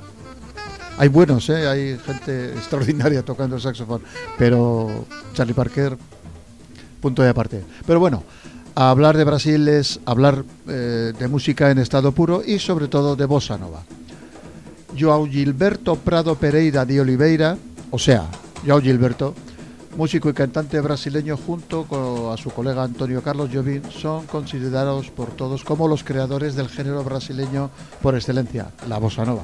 Hay 0.98 1.10
buenos, 1.10 1.48
¿eh? 1.50 1.68
hay 1.68 2.00
gente 2.00 2.54
extraordinaria 2.54 3.24
tocando 3.24 3.56
el 3.58 3.62
saxofón, 3.62 4.02
pero 4.36 5.06
Charlie 5.36 5.54
Parker, 5.54 5.96
punto 7.00 7.22
de 7.22 7.30
aparte. 7.30 7.64
Pero 7.86 8.00
bueno, 8.00 8.24
hablar 8.74 9.16
de 9.16 9.24
Brasil 9.24 9.68
es 9.68 10.00
hablar 10.08 10.44
eh, 10.68 11.14
de 11.16 11.28
música 11.28 11.70
en 11.70 11.78
estado 11.78 12.14
puro 12.14 12.42
y 12.44 12.58
sobre 12.58 12.88
todo 12.88 13.16
de 13.16 13.26
bossa 13.26 13.60
nova. 13.60 13.84
João 14.98 15.30
Gilberto 15.30 15.98
Prado 15.98 16.34
Pereira 16.34 16.84
de 16.84 17.00
Oliveira, 17.00 17.60
o 17.92 18.00
sea, 18.00 18.26
João 18.66 18.82
Gilberto, 18.82 19.36
músico 19.96 20.30
y 20.30 20.34
cantante 20.34 20.82
brasileño 20.82 21.38
junto 21.38 21.84
con 21.86 22.34
a 22.34 22.38
su 22.38 22.50
colega 22.50 22.84
Antonio 22.84 23.22
Carlos 23.22 23.50
Jobim 23.54 23.84
son 23.92 24.26
considerados 24.26 25.12
por 25.12 25.30
todos 25.30 25.64
como 25.64 25.88
los 25.88 26.04
creadores 26.04 26.56
del 26.56 26.70
género 26.70 27.04
brasileño 27.04 27.70
por 28.02 28.16
excelencia, 28.16 28.72
la 28.88 28.98
bossa 28.98 29.26
nova. 29.26 29.44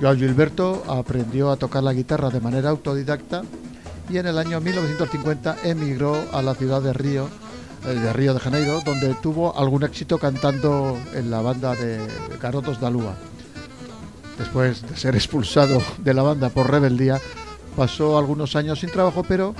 João 0.00 0.16
Gilberto 0.16 0.82
aprendió 0.88 1.50
a 1.50 1.56
tocar 1.56 1.82
la 1.82 1.92
guitarra 1.92 2.30
de 2.30 2.40
manera 2.40 2.70
autodidacta 2.70 3.42
y 4.10 4.18
en 4.18 4.26
el 4.26 4.38
año 4.38 4.60
1950 4.60 5.58
emigró 5.62 6.16
a 6.32 6.42
la 6.42 6.54
ciudad 6.54 6.82
de 6.82 6.92
Río, 6.92 7.28
eh, 7.86 7.94
de 7.94 8.12
Río 8.12 8.34
de 8.34 8.40
Janeiro, 8.40 8.80
donde 8.84 9.14
tuvo 9.22 9.56
algún 9.56 9.84
éxito 9.84 10.18
cantando 10.18 10.98
en 11.14 11.30
la 11.30 11.40
banda 11.40 11.76
de 11.76 12.00
Garotos 12.40 12.80
da 12.80 12.90
Lua. 12.90 13.14
Después 14.38 14.82
de 14.82 14.96
ser 14.96 15.14
expulsado 15.14 15.80
de 15.98 16.14
la 16.14 16.22
banda 16.22 16.48
por 16.48 16.68
rebeldía, 16.68 17.20
pasó 17.76 18.18
algunos 18.18 18.56
años 18.56 18.80
sin 18.80 18.90
trabajo, 18.90 19.22
pero 19.22 19.54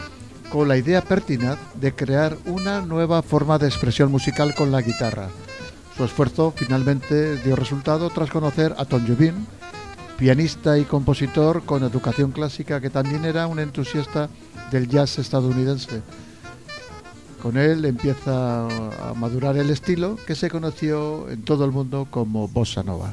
con 0.51 0.69
la 0.69 0.77
idea 0.77 1.03
pertinaz 1.03 1.59
de 1.75 1.95
crear 1.95 2.37
una 2.47 2.83
nueva 2.83 3.23
forma 3.23 3.59
de 3.59 3.67
expresión 3.67 4.11
musical 4.11 4.55
con 4.55 4.71
la 4.71 4.83
guitarra. 4.83 5.29
Su 5.97 6.05
esfuerzo 6.05 6.53
finalmente 6.55 7.37
dio 7.39 7.57
resultado 7.57 8.11
tras 8.11 8.31
conocer 8.31 8.75
a 8.79 8.85
Tom 8.85 9.07
Jobim, 9.07 9.47
pianista 10.19 10.79
y 10.79 10.85
compositor 10.85 11.63
con 11.65 11.83
educación 11.83 12.33
clásica 12.33 12.81
que 12.81 12.91
también 12.91 13.25
era 13.25 13.47
un 13.47 13.59
entusiasta 13.59 14.29
del 14.71 14.89
jazz 14.89 15.19
estadounidense. 15.19 16.03
Con 17.43 17.57
él 17.57 17.85
empieza 17.85 18.67
a 18.67 19.15
madurar 19.15 19.57
el 19.57 19.71
estilo 19.71 20.17
que 20.27 20.37
se 20.37 20.49
conoció 20.49 21.29
en 21.29 21.43
todo 21.43 21.65
el 21.65 21.73
mundo 21.73 22.07
como 22.09 22.47
bossa 22.47 22.83
nova. 22.85 23.13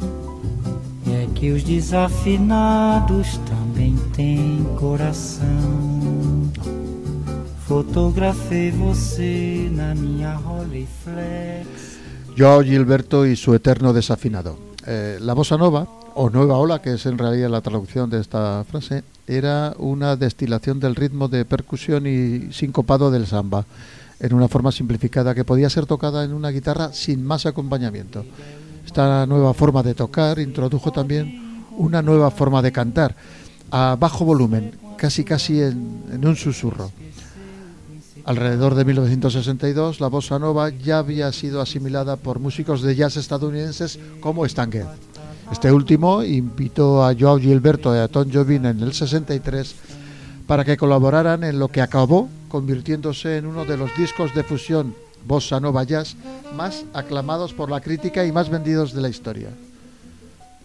que 1.41 1.51
os 1.51 1.63
desafinados 1.63 3.39
também 3.49 3.97
têm 4.13 4.63
coração. 4.79 6.51
Fotografei 7.65 8.69
você 8.69 9.67
na 9.71 9.95
minha 9.95 10.35
Rolleiflex. 10.35 11.97
Joao 12.37 12.61
Gilberto 12.61 13.25
y 13.25 13.35
su 13.35 13.55
eterno 13.55 13.91
desafinado. 13.91 14.55
Eh, 14.85 15.17
la 15.19 15.33
bossa 15.33 15.57
nova, 15.57 15.87
o 16.13 16.29
nueva 16.29 16.57
ola, 16.59 16.79
que 16.79 16.93
es 16.93 17.07
en 17.07 17.17
realidad 17.17 17.49
la 17.49 17.61
traducción 17.61 18.11
de 18.11 18.19
esta 18.19 18.63
frase, 18.69 19.03
era 19.25 19.73
una 19.79 20.15
destilación 20.15 20.79
del 20.79 20.95
ritmo 20.95 21.27
de 21.27 21.43
percusión 21.43 22.05
y 22.05 22.53
sincopado 22.53 23.09
del 23.09 23.25
samba, 23.25 23.65
en 24.19 24.35
una 24.35 24.47
forma 24.47 24.71
simplificada 24.71 25.33
que 25.33 25.43
podía 25.43 25.71
ser 25.71 25.87
tocada 25.87 26.23
en 26.23 26.33
una 26.33 26.51
guitarra 26.51 26.93
sin 26.93 27.25
más 27.25 27.47
acompañamiento. 27.47 28.25
Esta 28.91 29.25
nueva 29.25 29.53
forma 29.53 29.81
de 29.83 29.93
tocar 29.93 30.37
introdujo 30.37 30.91
también 30.91 31.63
una 31.77 32.01
nueva 32.01 32.29
forma 32.29 32.61
de 32.61 32.73
cantar, 32.73 33.15
a 33.71 33.95
bajo 33.97 34.25
volumen, 34.25 34.75
casi 34.97 35.23
casi 35.23 35.61
en, 35.61 36.19
un 36.21 36.35
susurro. 36.35 36.91
Alrededor 38.25 38.75
de 38.75 38.83
1962, 38.83 40.01
la 40.01 40.07
bossa 40.07 40.37
nova 40.39 40.71
ya 40.71 40.97
había 40.97 41.31
sido 41.31 41.61
asimilada 41.61 42.17
por 42.17 42.39
músicos 42.39 42.81
de 42.81 42.93
jazz 42.93 43.15
estadounidenses 43.15 43.97
como 44.19 44.45
Stan 44.45 44.69
Getz. 44.69 44.89
Este 45.53 45.71
último 45.71 46.21
invitó 46.21 47.05
a 47.05 47.15
Joao 47.17 47.39
Gilberto 47.39 47.95
y 47.95 47.99
a 47.99 48.09
Tom 48.09 48.29
Jobim 48.29 48.65
en 48.65 48.81
el 48.81 48.91
63 48.91 49.73
para 50.45 50.65
que 50.65 50.75
colaboraran 50.75 51.45
en 51.45 51.59
lo 51.59 51.69
que 51.69 51.79
acabó 51.79 52.27
convirtiéndose 52.49 53.37
en 53.37 53.45
uno 53.45 53.63
de 53.63 53.77
los 53.77 53.95
discos 53.95 54.35
de 54.35 54.43
fusión 54.43 54.93
bossa 55.25 55.59
nova 55.59 55.83
jazz 55.83 56.15
más 56.55 56.85
aclamados 56.93 57.53
por 57.53 57.69
la 57.69 57.81
crítica 57.81 58.25
y 58.25 58.31
más 58.31 58.49
vendidos 58.49 58.93
de 58.93 59.01
la 59.01 59.09
historia. 59.09 59.49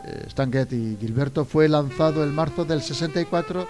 Eh, 0.05 0.25
Stan 0.29 0.53
Getz 0.53 0.73
y 0.73 0.97
Gilberto 1.01 1.45
fue 1.45 1.69
lanzado 1.69 2.23
en 2.25 2.35
marzo 2.35 2.65
del 2.65 2.83
64 2.83 3.67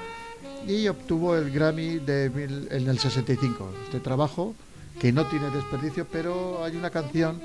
y 0.66 0.88
obtuvo 0.88 1.36
el 1.36 1.50
Grammy 1.50 1.98
de 1.98 2.26
en 2.70 2.88
el 2.88 2.98
65. 2.98 3.70
Este 3.84 4.00
trabajo 4.00 4.54
que 4.98 5.12
no 5.12 5.26
tiene 5.26 5.50
desperdicio, 5.50 6.06
pero 6.10 6.64
hay 6.64 6.76
una 6.76 6.90
canción 6.90 7.40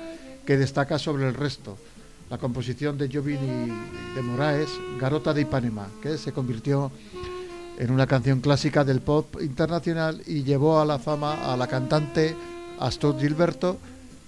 que 0.46 0.56
destaca 0.56 0.98
sobre 0.98 1.28
el 1.28 1.34
resto. 1.34 1.76
La 2.30 2.38
composición 2.38 2.96
de 2.96 3.10
Jobim 3.12 3.36
y 3.36 4.14
de 4.14 4.22
Moraes, 4.22 4.70
Garota 4.98 5.34
de 5.34 5.42
Ipanema, 5.42 5.86
que 6.02 6.16
se 6.16 6.32
convirtió 6.32 6.90
en 7.78 7.90
una 7.90 8.06
canción 8.06 8.40
clásica 8.40 8.84
del 8.84 9.00
pop 9.00 9.36
internacional 9.40 10.22
y 10.26 10.42
llevó 10.42 10.80
a 10.80 10.84
la 10.84 10.98
fama 10.98 11.52
a 11.52 11.56
la 11.56 11.66
cantante 11.66 12.34
Astor 12.86 13.18
Gilberto, 13.18 13.78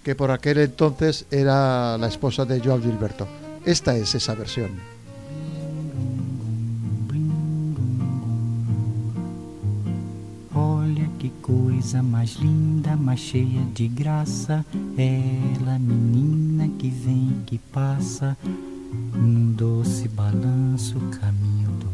que 0.02 0.14
por 0.14 0.30
aquel 0.30 0.58
entonces 0.58 1.26
era 1.30 1.96
la 1.98 2.08
esposa 2.08 2.44
de 2.44 2.60
Joao 2.60 2.80
Gilberto. 2.80 3.26
Esta 3.64 3.96
es 3.96 4.14
esa 4.14 4.34
versión. 4.34 4.70
Olha 10.54 11.08
que 11.18 11.30
coisa 11.40 12.02
mais 12.02 12.36
linda, 12.36 12.96
mais 12.96 13.20
cheia 13.20 13.62
de 13.74 13.88
graça. 13.88 14.64
Ela, 14.96 15.78
menina 15.78 16.68
que 16.78 16.90
vem, 16.90 17.42
que 17.46 17.58
passa, 17.58 18.36
num 19.14 19.52
doce 19.52 20.06
balanço, 20.08 21.00
caminho 21.20 21.70
do 21.80 21.93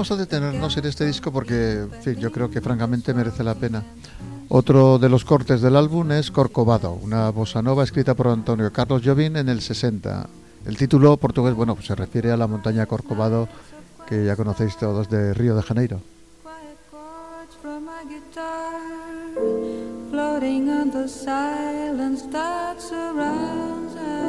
Vamos 0.00 0.12
a 0.12 0.16
detenernos 0.16 0.74
en 0.78 0.86
este 0.86 1.04
disco 1.04 1.30
porque, 1.30 1.80
en 1.80 2.02
fin, 2.02 2.14
yo 2.14 2.32
creo 2.32 2.50
que 2.50 2.62
francamente 2.62 3.12
merece 3.12 3.44
la 3.44 3.54
pena. 3.54 3.82
Otro 4.48 4.98
de 4.98 5.10
los 5.10 5.26
cortes 5.26 5.60
del 5.60 5.76
álbum 5.76 6.10
es 6.12 6.30
Corcovado, 6.30 6.92
una 6.92 7.28
bossa 7.28 7.60
nova 7.60 7.84
escrita 7.84 8.14
por 8.14 8.28
Antonio 8.28 8.72
Carlos 8.72 9.02
Jobim 9.04 9.36
en 9.36 9.50
el 9.50 9.60
60. 9.60 10.26
El 10.64 10.78
título 10.78 11.18
portugués, 11.18 11.52
bueno, 11.52 11.74
pues 11.74 11.86
se 11.86 11.94
refiere 11.94 12.32
a 12.32 12.38
la 12.38 12.46
montaña 12.46 12.86
Corcovado 12.86 13.46
que 14.08 14.24
ya 14.24 14.36
conocéis 14.36 14.74
todos 14.78 15.10
de 15.10 15.34
Río 15.34 15.54
de 15.54 15.62
Janeiro. 15.62 16.00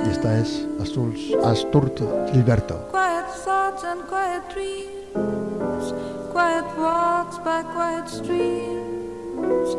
Y 0.05 0.09
esta 0.09 0.37
es 0.37 0.67
Asturs, 0.81 1.21
Asturt 1.45 2.01
Gilberto. 2.33 2.91
Dreams, 5.13 5.93
quiet 6.31 6.65
walks 6.77 7.37
by 7.39 7.63
quiet 7.63 8.07
streams, 8.07 9.75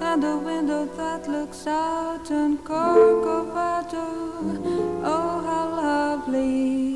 and 0.00 0.24
a 0.24 0.36
window 0.38 0.86
that 0.96 1.28
looks 1.28 1.66
out 1.66 2.30
on 2.30 2.58
Corcovado. 2.58 4.06
Oh, 5.02 5.40
how 5.44 5.68
lovely! 5.76 6.95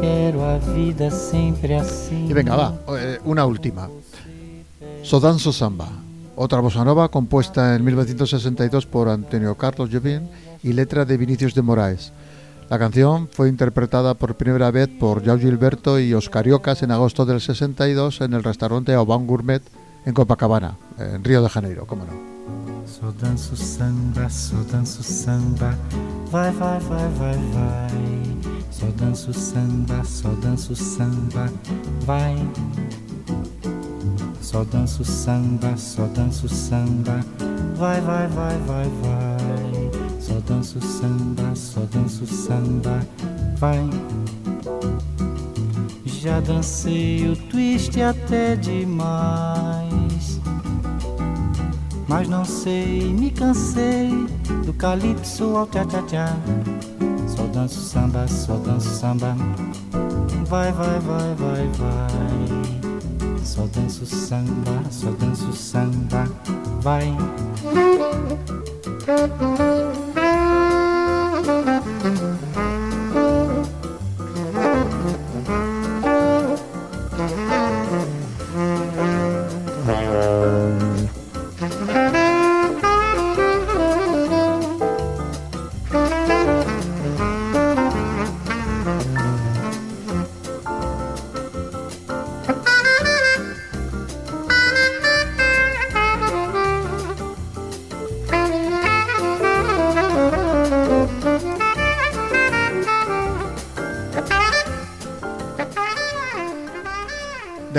Quero 0.00 0.44
a 0.44 0.58
vida 0.58 1.10
sempre 1.10 1.76
assim. 1.76 2.28
Y 2.28 2.32
venga, 2.32 2.56
va, 2.56 2.74
eh, 2.98 3.18
una 3.24 3.46
última. 3.46 3.88
Sodanzo 5.02 5.52
Samba, 5.52 5.88
otra 6.36 6.60
bossa 6.60 6.84
nova 6.84 7.08
compuesta 7.08 7.76
en 7.76 7.84
1962 7.84 8.86
por 8.86 9.08
Antonio 9.08 9.54
Carlos 9.54 9.90
Jobim 9.92 10.22
y 10.62 10.72
letra 10.72 11.04
de 11.04 11.16
Vinicius 11.16 11.54
de 11.54 11.62
Moraes. 11.62 12.12
La 12.70 12.78
canción 12.78 13.28
fue 13.30 13.48
interpretada 13.48 14.14
por 14.14 14.36
primera 14.36 14.70
vez 14.70 14.88
por 14.88 15.24
Joao 15.24 15.38
Gilberto 15.38 16.00
y 16.00 16.14
Oscar 16.14 16.46
Iocas 16.46 16.82
en 16.82 16.90
agosto 16.90 17.26
del 17.26 17.40
62 17.40 18.22
en 18.22 18.32
el 18.32 18.42
restaurante 18.42 18.96
Oban 18.96 19.26
Gourmet 19.26 19.62
en 20.06 20.14
Copacabana, 20.14 20.76
en 20.98 21.22
Río 21.22 21.42
de 21.42 21.48
Janeiro, 21.48 21.86
cómo 21.86 22.04
no. 22.04 22.33
Só 22.86 23.10
danço 23.18 23.56
samba, 23.56 24.28
só 24.28 24.56
danço 24.70 25.02
samba, 25.02 25.78
vai, 26.30 26.50
vai, 26.52 26.78
vai, 26.80 27.08
vai, 27.10 27.36
vai. 27.52 28.64
Só 28.70 28.86
danço 28.96 29.32
samba, 29.32 30.04
só 30.04 30.28
danço 30.42 30.76
samba, 30.76 31.50
vai. 32.00 32.36
Só 34.40 34.64
danço 34.64 35.04
samba, 35.04 35.76
só 35.76 36.06
danço 36.14 36.48
samba, 36.48 37.20
vai, 37.76 38.00
vai, 38.00 38.28
vai, 38.28 38.58
vai, 38.58 38.88
vai. 39.02 40.20
Só 40.20 40.40
danço 40.46 40.80
samba, 40.80 41.54
só 41.54 41.80
danço 41.92 42.26
samba, 42.26 43.06
vai. 43.56 43.90
Já 46.04 46.40
dancei 46.40 47.28
o 47.28 47.36
twist 47.36 48.00
até 48.00 48.56
demais. 48.56 50.03
Mas 52.06 52.28
não 52.28 52.44
sei, 52.44 53.12
me 53.12 53.30
cansei 53.30 54.10
do 54.64 54.72
calypso 54.74 55.56
ao 55.56 55.66
tchá-tchá-tchá. 55.66 56.36
Só 57.26 57.44
danço 57.46 57.80
samba, 57.80 58.28
só 58.28 58.56
danço 58.56 58.88
samba. 58.90 59.36
Vai, 60.46 60.70
vai, 60.72 61.00
vai, 61.00 61.34
vai, 61.34 61.68
vai. 61.78 63.38
Só 63.42 63.66
danço 63.74 64.04
samba, 64.06 64.82
só 64.90 65.10
danço 65.12 65.52
samba. 65.52 66.28
Vai. 66.80 67.16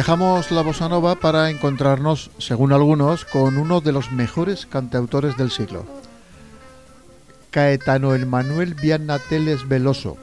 Dejamos 0.06 0.52
la 0.52 0.62
bossa 0.62 0.88
nova 0.88 1.16
para 1.16 1.50
encontrarnos, 1.50 2.30
según 2.38 2.72
algunos, 2.74 3.26
con 3.26 3.58
uno 3.58 3.82
de 3.82 3.92
los 3.92 4.12
mejores 4.12 4.68
cantautores 4.68 5.36
del 5.36 5.50
siglo. 5.50 5.84
Caetano 7.50 8.16
Manuel 8.28 8.76
Viana 8.76 9.18
Teles 9.18 9.68
Veloso. 9.68 10.16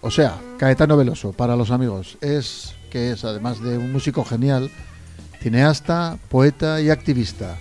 O 0.00 0.10
sea, 0.10 0.40
Caetano 0.58 0.96
Veloso, 0.96 1.32
para 1.32 1.54
los 1.54 1.70
amigos. 1.70 2.18
Es 2.20 2.74
que 2.90 3.12
es, 3.12 3.24
además 3.24 3.62
de 3.62 3.78
un 3.78 3.92
músico 3.92 4.24
genial, 4.24 4.68
cineasta, 5.40 6.18
poeta 6.28 6.80
y 6.80 6.90
activista. 6.90 7.56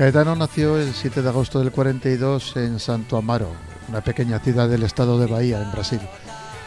Caetano 0.00 0.34
nació 0.34 0.78
el 0.78 0.94
7 0.94 1.20
de 1.20 1.28
agosto 1.28 1.58
del 1.58 1.72
42 1.72 2.56
en 2.56 2.78
Santo 2.78 3.18
Amaro, 3.18 3.50
una 3.86 4.00
pequeña 4.00 4.38
ciudad 4.38 4.66
del 4.66 4.82
estado 4.82 5.18
de 5.18 5.26
Bahía, 5.26 5.60
en 5.60 5.70
Brasil. 5.70 6.00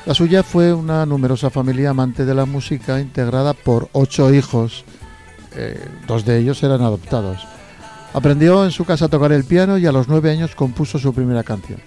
La 0.06 0.13
suya 0.13 0.43
fue 0.43 0.72
una 0.72 1.04
numerosa 1.08 1.50
familia 1.50 1.89
amante 1.89 2.26
de 2.26 2.36
la 2.36 2.46
música 2.46 3.00
integrada 3.00 3.56
por 3.56 3.89
ocho 3.93 4.32
hijos, 4.32 4.86
eh, 5.56 5.84
dos 6.06 6.26
de 6.26 6.38
ellos 6.38 6.62
eran 6.62 6.84
adoptados. 6.84 7.39
Aprendió 8.13 8.65
en 8.65 8.69
su 8.69 8.86
casa 8.86 9.06
a 9.06 9.10
tocar 9.10 9.32
el 9.32 9.46
piano 9.46 9.80
y 9.80 9.88
a 9.88 9.91
los 9.91 10.08
nueve 10.08 10.30
años 10.30 10.54
compuso 10.54 11.00
su 11.00 11.12
primera 11.12 11.41
canción. 11.41 11.82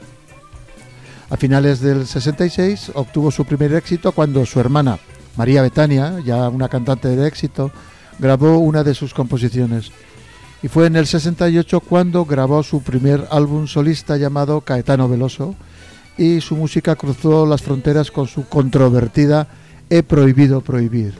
A 1.30 1.36
finales 1.36 1.78
del 1.78 2.08
66 2.08 2.90
obtuvo 2.94 3.30
su 3.30 3.44
primer 3.44 3.72
éxito 3.72 4.10
cuando 4.10 4.44
su 4.46 4.58
hermana, 4.58 4.98
María 5.36 5.62
Betania, 5.62 6.18
ya 6.24 6.48
una 6.48 6.68
cantante 6.68 7.06
de 7.06 7.24
éxito, 7.24 7.70
grabó 8.18 8.58
una 8.58 8.82
de 8.82 8.94
sus 8.94 9.14
composiciones. 9.14 9.92
Y 10.62 10.68
fue 10.68 10.86
en 10.86 10.96
el 10.96 11.06
68 11.06 11.80
cuando 11.80 12.24
grabó 12.24 12.62
su 12.62 12.82
primer 12.82 13.26
álbum 13.30 13.66
solista 13.66 14.16
llamado 14.16 14.62
Caetano 14.62 15.08
Veloso 15.08 15.54
y 16.18 16.40
su 16.40 16.56
música 16.56 16.96
cruzó 16.96 17.46
las 17.46 17.62
fronteras 17.62 18.10
con 18.10 18.26
su 18.26 18.48
controvertida 18.48 19.48
He 19.90 20.02
prohibido 20.02 20.62
prohibir. 20.62 21.14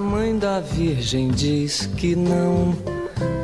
Mãe 0.00 0.38
da 0.38 0.60
Virgem 0.60 1.30
diz 1.30 1.86
que 1.96 2.16
não, 2.16 2.74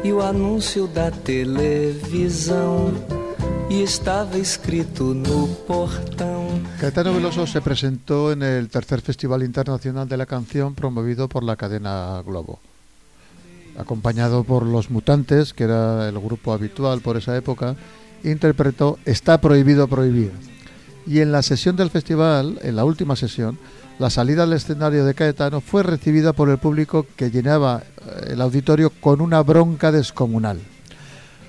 e 0.03 0.13
o 0.13 0.23
anúncio 0.23 0.87
da 0.87 1.11
televisão, 1.11 2.93
e 3.69 3.83
estava 3.83 4.39
escrito 4.39 5.15
no 5.15 5.49
portão. 5.67 6.61
Caetano 6.81 7.13
Veloso 7.13 7.47
se 7.47 7.61
presentó 7.61 8.33
en 8.33 8.43
el 8.43 8.69
tercer 8.69 9.01
Festival 9.01 9.43
Internacional 9.43 10.09
de 10.09 10.17
la 10.17 10.27
Canción 10.27 10.75
promovido 10.75 11.29
por 11.29 11.43
la 11.43 11.57
cadena 11.57 12.23
Globo. 12.25 12.59
Acompañado 13.79 14.45
por 14.45 14.65
Los 14.65 14.91
Mutantes, 14.91 15.53
que 15.53 15.65
era 15.65 16.09
el 16.09 16.19
grupo 16.19 16.53
habitual 16.53 17.03
por 17.03 17.17
esa 17.17 17.37
época, 17.37 17.77
interpretó 18.25 18.99
Está 19.05 19.41
prohibido 19.41 19.87
prohibir. 19.89 20.33
Y 21.07 21.21
en 21.21 21.31
la 21.31 21.43
sesión 21.43 21.77
del 21.77 21.91
festival, 21.91 22.59
en 22.63 22.75
la 22.75 22.85
última 22.85 23.15
sesión, 23.15 23.59
la 23.99 24.11
salida 24.11 24.43
al 24.43 24.53
escenario 24.53 25.05
de 25.05 25.15
Caetano 25.15 25.61
fue 25.61 25.83
recibida 25.83 26.35
por 26.35 26.51
el 26.51 26.59
público 26.59 27.07
que 27.17 27.31
llenaba 27.31 27.83
eh, 27.83 28.33
el 28.33 28.41
auditorio 28.43 28.91
con 28.91 29.21
una 29.21 29.43
bronca 29.43 29.91
descomunal. 29.91 30.61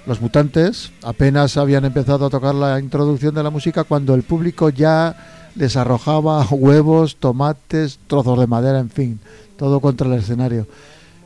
Los 0.06 0.22
mutantes 0.22 0.92
apenas 1.04 1.58
habían 1.58 1.84
empezado 1.84 2.26
a 2.26 2.30
tocar 2.30 2.56
la 2.56 2.80
introducción 2.80 3.36
de 3.36 3.44
la 3.44 3.50
música 3.50 3.84
cuando 3.84 4.16
el 4.16 4.24
público 4.24 4.70
ya 4.70 5.52
les 5.56 5.76
arrojaba 5.76 6.46
huevos, 6.52 7.18
tomates, 7.18 8.00
trozos 8.08 8.40
de 8.40 8.48
madera, 8.48 8.80
en 8.80 8.90
fin, 8.90 9.20
todo 9.58 9.82
contra 9.82 10.08
el 10.08 10.14
escenario. 10.14 10.68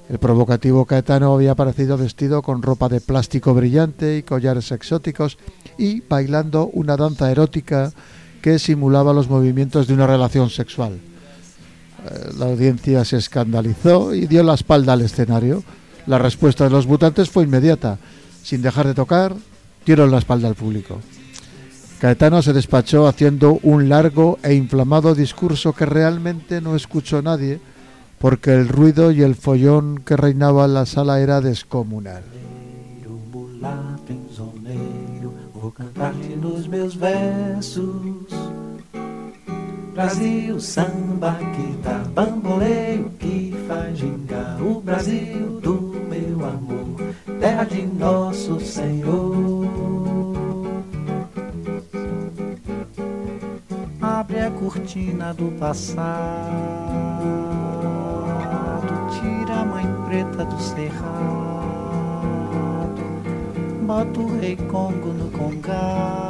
El 0.09 0.17
provocativo 0.17 0.85
Caetano 0.85 1.33
había 1.33 1.51
aparecido 1.51 1.97
vestido 1.97 2.41
con 2.41 2.63
ropa 2.63 2.89
de 2.89 2.99
plástico 2.99 3.53
brillante 3.53 4.17
y 4.17 4.23
collares 4.23 4.71
exóticos 4.71 5.37
y 5.77 6.01
bailando 6.01 6.69
una 6.73 6.97
danza 6.97 7.31
erótica 7.31 7.93
que 8.41 8.57
simulaba 8.57 9.13
los 9.13 9.29
movimientos 9.29 9.87
de 9.87 9.93
una 9.93 10.07
relación 10.07 10.49
sexual. 10.49 10.99
Eh, 12.05 12.29
La 12.37 12.45
audiencia 12.45 13.05
se 13.05 13.17
escandalizó 13.17 14.13
y 14.13 14.27
dio 14.27 14.43
la 14.43 14.55
espalda 14.55 14.93
al 14.93 15.01
escenario. 15.01 15.63
La 16.07 16.17
respuesta 16.17 16.63
de 16.63 16.69
los 16.69 16.87
mutantes 16.87 17.29
fue 17.29 17.43
inmediata. 17.43 17.97
Sin 18.43 18.61
dejar 18.61 18.87
de 18.87 18.93
tocar, 18.93 19.35
dieron 19.85 20.11
la 20.11 20.17
espalda 20.17 20.47
al 20.47 20.55
público. 20.55 20.99
Caetano 21.99 22.41
se 22.41 22.53
despachó 22.53 23.07
haciendo 23.07 23.59
un 23.61 23.87
largo 23.87 24.39
e 24.41 24.55
inflamado 24.55 25.13
discurso 25.13 25.73
que 25.73 25.85
realmente 25.85 26.59
no 26.59 26.75
escuchó 26.75 27.21
nadie, 27.21 27.61
porque 28.17 28.53
el 28.53 28.67
ruido 28.67 29.11
y 29.11 29.21
el 29.21 29.35
follón 29.35 29.99
que 30.03 30.17
reinaba 30.17 30.65
en 30.65 30.73
la 30.73 30.87
sala 30.87 31.21
era 31.21 31.41
descomunal. 31.41 32.23
Brasil, 40.01 40.59
samba 40.59 41.37
que 41.53 41.77
dá 41.83 41.99
bamboleio, 42.15 43.11
que 43.19 43.55
faz 43.67 43.99
gingar 43.99 44.59
o 44.59 44.81
Brasil 44.81 45.59
do 45.61 46.01
meu 46.09 46.43
amor, 46.43 47.13
terra 47.39 47.63
de 47.65 47.85
nosso 47.85 48.59
Senhor. 48.59 49.67
Abre 54.01 54.39
a 54.39 54.49
cortina 54.49 55.35
do 55.35 55.51
passado, 55.59 56.01
tira 59.19 59.53
a 59.53 59.65
mãe 59.65 59.85
preta 60.07 60.45
do 60.45 60.59
cerrado, 60.59 61.11
bota 63.85 64.19
o 64.19 64.39
rei 64.39 64.55
Congo 64.55 65.09
no 65.13 65.29
congado 65.29 66.21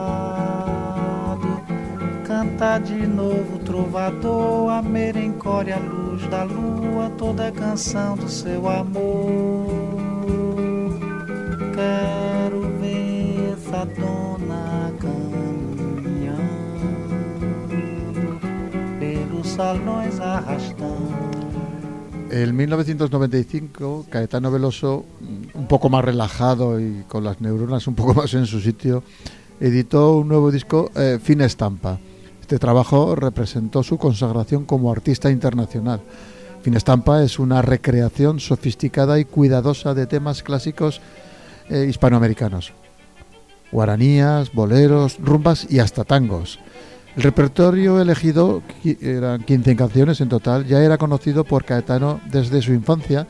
canta 2.32 2.80
de 2.80 3.06
novo 3.06 3.60
trovador, 3.72 4.70
a 4.70 4.82
merencória, 4.82 5.78
a 5.78 5.80
luz 5.80 6.30
da 6.30 6.44
lua, 6.44 7.10
toda 7.18 7.48
a 7.48 7.52
canção 7.54 8.18
do 8.18 8.28
seu 8.28 8.68
amor. 8.68 9.66
Quero 11.74 12.62
ver 12.82 13.54
essa 13.54 13.86
dona 13.86 14.92
caminhando 15.00 16.42
pelos 19.00 19.48
salões 19.48 20.20
arrastando. 20.20 21.32
En 22.30 22.56
1995, 22.56 24.06
Caetano 24.10 24.52
Veloso, 24.52 25.06
un 25.54 25.68
poco 25.68 25.90
más 25.90 26.04
relajado 26.04 26.78
y 26.80 27.04
con 27.08 27.24
las 27.24 27.40
neuronas 27.40 27.88
un 27.88 27.96
poco 27.96 28.14
más 28.14 28.34
en 28.34 28.46
su 28.46 28.60
sitio, 28.60 29.02
editó 29.62 30.18
un 30.18 30.28
nuevo 30.28 30.52
disco, 30.52 30.92
eh, 30.96 31.20
Fina 31.22 31.46
Estampa. 31.46 32.00
Este 32.52 32.60
trabajo 32.60 33.16
representó 33.16 33.82
su 33.82 33.98
consagración 33.98 34.66
como 34.66 34.92
artista 34.92 35.32
internacional. 35.32 36.02
Finestampa 36.62 37.24
es 37.24 37.40
una 37.40 37.62
recreación 37.62 38.42
sofisticada 38.42 39.20
y 39.20 39.24
cuidadosa 39.24 39.94
de 39.94 40.06
temas 40.06 40.44
clásicos 40.44 41.00
eh, 41.70 41.86
hispanoamericanos. 41.90 42.74
Guaranías, 43.72 44.52
boleros, 44.52 45.18
rumbas 45.22 45.66
y 45.72 45.80
hasta 45.80 46.04
tangos. 46.04 46.60
El 47.16 47.24
repertorio 47.24 48.02
elegido, 48.02 48.64
eran 48.84 49.44
15 49.44 49.78
canciones 49.78 50.20
en 50.20 50.28
total, 50.28 50.66
ya 50.66 50.84
era 50.84 50.98
conocido 50.98 51.46
por 51.46 51.64
Caetano 51.64 52.20
desde 52.30 52.62
su 52.62 52.74
infancia 52.74 53.28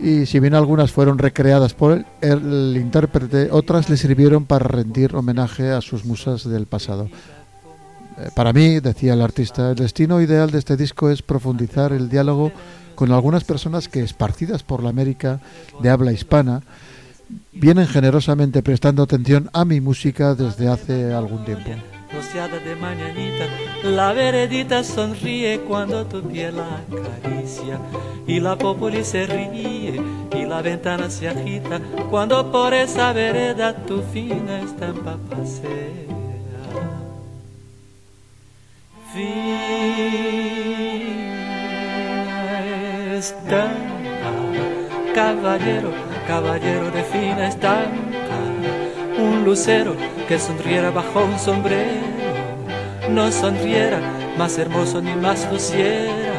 y 0.00 0.24
si 0.24 0.40
bien 0.40 0.54
algunas 0.54 0.90
fueron 0.90 1.18
recreadas 1.18 1.74
por 1.74 2.02
el 2.22 2.78
intérprete, 2.80 3.50
otras 3.50 3.90
le 3.90 3.98
sirvieron 3.98 4.46
para 4.46 4.66
rendir 4.66 5.14
homenaje 5.14 5.70
a 5.70 5.82
sus 5.82 6.06
musas 6.06 6.48
del 6.48 6.64
pasado. 6.64 7.10
Eh, 8.18 8.30
para 8.34 8.52
mí, 8.52 8.80
decía 8.80 9.14
el 9.14 9.22
artista, 9.22 9.70
el 9.70 9.76
destino 9.76 10.20
ideal 10.20 10.50
de 10.50 10.58
este 10.58 10.76
disco 10.76 11.10
es 11.10 11.22
profundizar 11.22 11.92
el 11.92 12.08
diálogo 12.08 12.52
con 12.94 13.12
algunas 13.12 13.44
personas 13.44 13.88
que, 13.88 14.02
esparcidas 14.02 14.62
por 14.62 14.82
la 14.82 14.90
América 14.90 15.40
de 15.80 15.90
habla 15.90 16.12
hispana, 16.12 16.62
vienen 17.52 17.86
generosamente 17.86 18.62
prestando 18.62 19.02
atención 19.02 19.50
a 19.52 19.64
mi 19.64 19.80
música 19.80 20.34
desde 20.34 20.68
hace 20.68 21.12
algún 21.12 21.44
tiempo. 21.44 21.70
de 21.70 22.76
mañanita, 22.76 23.46
la 23.84 24.12
veredita 24.12 24.84
sonríe 24.84 25.60
cuando 25.60 26.06
tu 26.06 26.22
piel 26.22 26.54
acaricia 26.60 27.78
y 28.26 28.38
la 28.40 28.56
populi 28.56 29.02
se 29.02 29.26
ríe 29.26 30.00
y 30.34 30.44
la 30.44 30.62
ventana 30.62 31.10
se 31.10 31.28
agita 31.28 31.80
cuando 32.10 32.52
por 32.52 32.74
esa 32.74 33.12
vereda 33.12 33.74
tu 33.86 34.02
fina 34.02 34.60
estampa 34.60 35.16
pasea. 35.30 36.21
Fina 39.12 39.58
estampa, 43.18 44.32
caballero, 45.14 45.92
caballero 46.26 46.90
de 46.90 47.02
fina 47.02 47.48
estampa, 47.48 48.38
un 49.18 49.44
lucero 49.44 49.94
que 50.26 50.38
sonriera 50.38 50.90
bajo 50.90 51.24
un 51.24 51.38
sombrero, 51.38 52.06
no 53.10 53.30
sonriera 53.30 54.00
más 54.38 54.56
hermoso 54.56 55.02
ni 55.02 55.14
más 55.14 55.46
luciera, 55.52 56.32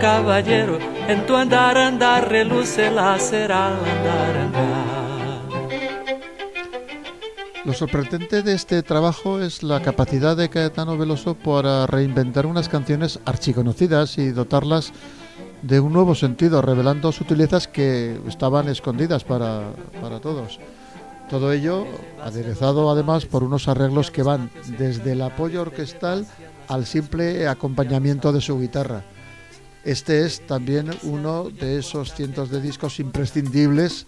caballero, 0.00 0.78
en 1.06 1.26
tu 1.26 1.36
andar 1.36 1.76
andar 1.76 2.30
reluce 2.30 2.90
la 2.90 3.18
cera 3.18 3.66
andar 3.66 4.36
andar. 4.46 4.83
Lo 7.64 7.72
sorprendente 7.72 8.42
de 8.42 8.52
este 8.52 8.82
trabajo 8.82 9.40
es 9.40 9.62
la 9.62 9.80
capacidad 9.80 10.36
de 10.36 10.50
Caetano 10.50 10.98
Veloso 10.98 11.34
para 11.34 11.86
reinventar 11.86 12.44
unas 12.44 12.68
canciones 12.68 13.20
archiconocidas 13.24 14.18
y 14.18 14.32
dotarlas 14.32 14.92
de 15.62 15.80
un 15.80 15.94
nuevo 15.94 16.14
sentido, 16.14 16.60
revelando 16.60 17.10
sutilezas 17.10 17.66
que 17.66 18.20
estaban 18.28 18.68
escondidas 18.68 19.24
para, 19.24 19.72
para 20.02 20.20
todos. 20.20 20.60
Todo 21.30 21.52
ello 21.52 21.86
aderezado 22.22 22.90
además 22.90 23.24
por 23.24 23.42
unos 23.42 23.66
arreglos 23.66 24.10
que 24.10 24.22
van 24.22 24.50
desde 24.78 25.12
el 25.12 25.22
apoyo 25.22 25.62
orquestal 25.62 26.26
al 26.68 26.84
simple 26.84 27.48
acompañamiento 27.48 28.30
de 28.30 28.42
su 28.42 28.60
guitarra. 28.60 29.04
Este 29.84 30.26
es 30.26 30.46
también 30.46 30.90
uno 31.02 31.48
de 31.48 31.78
esos 31.78 32.12
cientos 32.12 32.50
de 32.50 32.60
discos 32.60 33.00
imprescindibles 33.00 34.04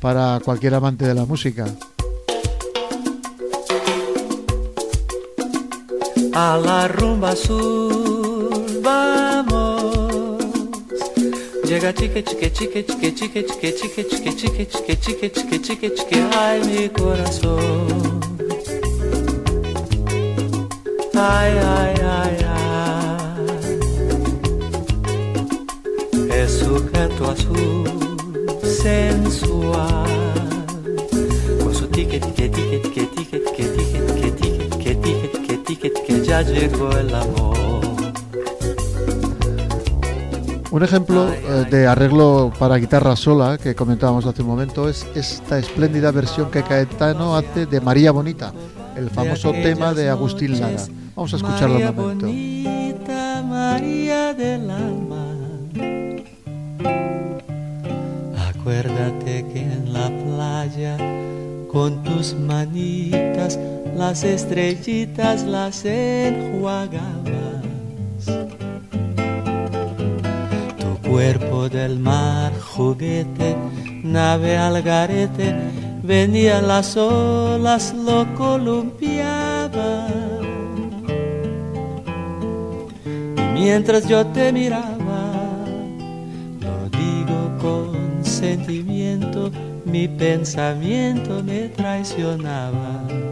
para 0.00 0.40
cualquier 0.44 0.74
amante 0.74 1.06
de 1.06 1.14
la 1.14 1.24
música. 1.24 1.66
A 6.38 6.58
la 6.58 6.86
rumba 6.86 7.30
azul 7.30 8.80
vamos. 8.82 10.44
Llega 11.64 11.94
chique 11.94 12.22
chique 12.22 12.52
chique 12.52 12.84
chique 12.84 13.14
chique 13.14 13.46
chique 13.48 13.72
chique 13.78 14.04
chique 14.06 14.34
chique 14.36 14.66
chique 14.68 15.00
chique 15.00 15.30
chique 15.32 15.60
chique 15.64 15.94
chique 15.96 16.18
ay 16.38 16.60
mi 16.66 16.90
corazón. 16.90 18.20
Ay 21.14 21.52
ay 21.74 21.94
ay 22.18 22.36
ay. 22.44 23.46
Es 26.38 26.50
su 26.58 26.72
canto 26.92 27.30
azul 27.30 27.88
sensual. 28.62 30.04
Con 31.62 31.72
su 31.74 31.86
tique 31.88 32.20
tique 32.20 32.50
tique 32.50 32.78
tique 32.82 33.06
tique 33.14 33.40
tique 33.40 33.66
tique 33.72 34.30
tique 34.36 34.65
tique 35.66 35.92
que 36.06 36.24
ya 36.24 36.42
llegó 36.42 36.90
el 36.92 37.14
amor. 37.14 37.56
Un 40.70 40.82
ejemplo 40.82 41.32
eh, 41.32 41.66
de 41.70 41.86
arreglo 41.86 42.52
para 42.58 42.76
guitarra 42.76 43.16
sola 43.16 43.56
que 43.56 43.74
comentábamos 43.74 44.26
hace 44.26 44.42
un 44.42 44.48
momento 44.48 44.88
es 44.88 45.06
esta 45.14 45.58
espléndida 45.58 46.10
versión 46.10 46.50
que 46.50 46.62
Caetano 46.62 47.34
hace 47.34 47.64
de 47.66 47.80
María 47.80 48.10
Bonita, 48.10 48.52
el 48.94 49.08
famoso 49.08 49.52
tema 49.52 49.94
de 49.94 50.10
Agustín 50.10 50.60
Lara. 50.60 50.82
Vamos 51.14 51.32
a 51.32 51.36
escucharlo 51.36 51.76
un 51.76 51.96
momento. 51.96 52.26
Bonita, 52.26 53.42
María 53.48 54.34
del 54.34 54.70
alma. 54.70 55.26
Acuérdate 58.50 59.46
que 59.52 59.60
en 59.60 59.92
la 59.92 60.08
playa 60.08 60.98
con 61.72 62.02
tus 62.02 62.34
manitas 62.34 63.58
las 63.96 64.24
estrellitas 64.24 65.42
las 65.44 65.84
enjuagabas. 65.84 67.04
Tu 70.78 71.08
cuerpo 71.08 71.68
del 71.68 71.98
mar, 71.98 72.52
juguete, 72.60 73.56
nave 74.02 74.58
al 74.58 74.82
garete, 74.82 75.54
venían 76.02 76.68
las 76.68 76.96
olas, 76.96 77.94
lo 77.94 78.26
columpiaba. 78.34 80.08
Y 83.36 83.42
mientras 83.54 84.06
yo 84.06 84.26
te 84.26 84.52
miraba, 84.52 85.32
lo 86.60 86.90
digo 86.90 87.58
con 87.58 88.24
sentimiento, 88.24 89.50
mi 89.86 90.06
pensamiento 90.06 91.42
me 91.42 91.68
traicionaba. 91.68 93.25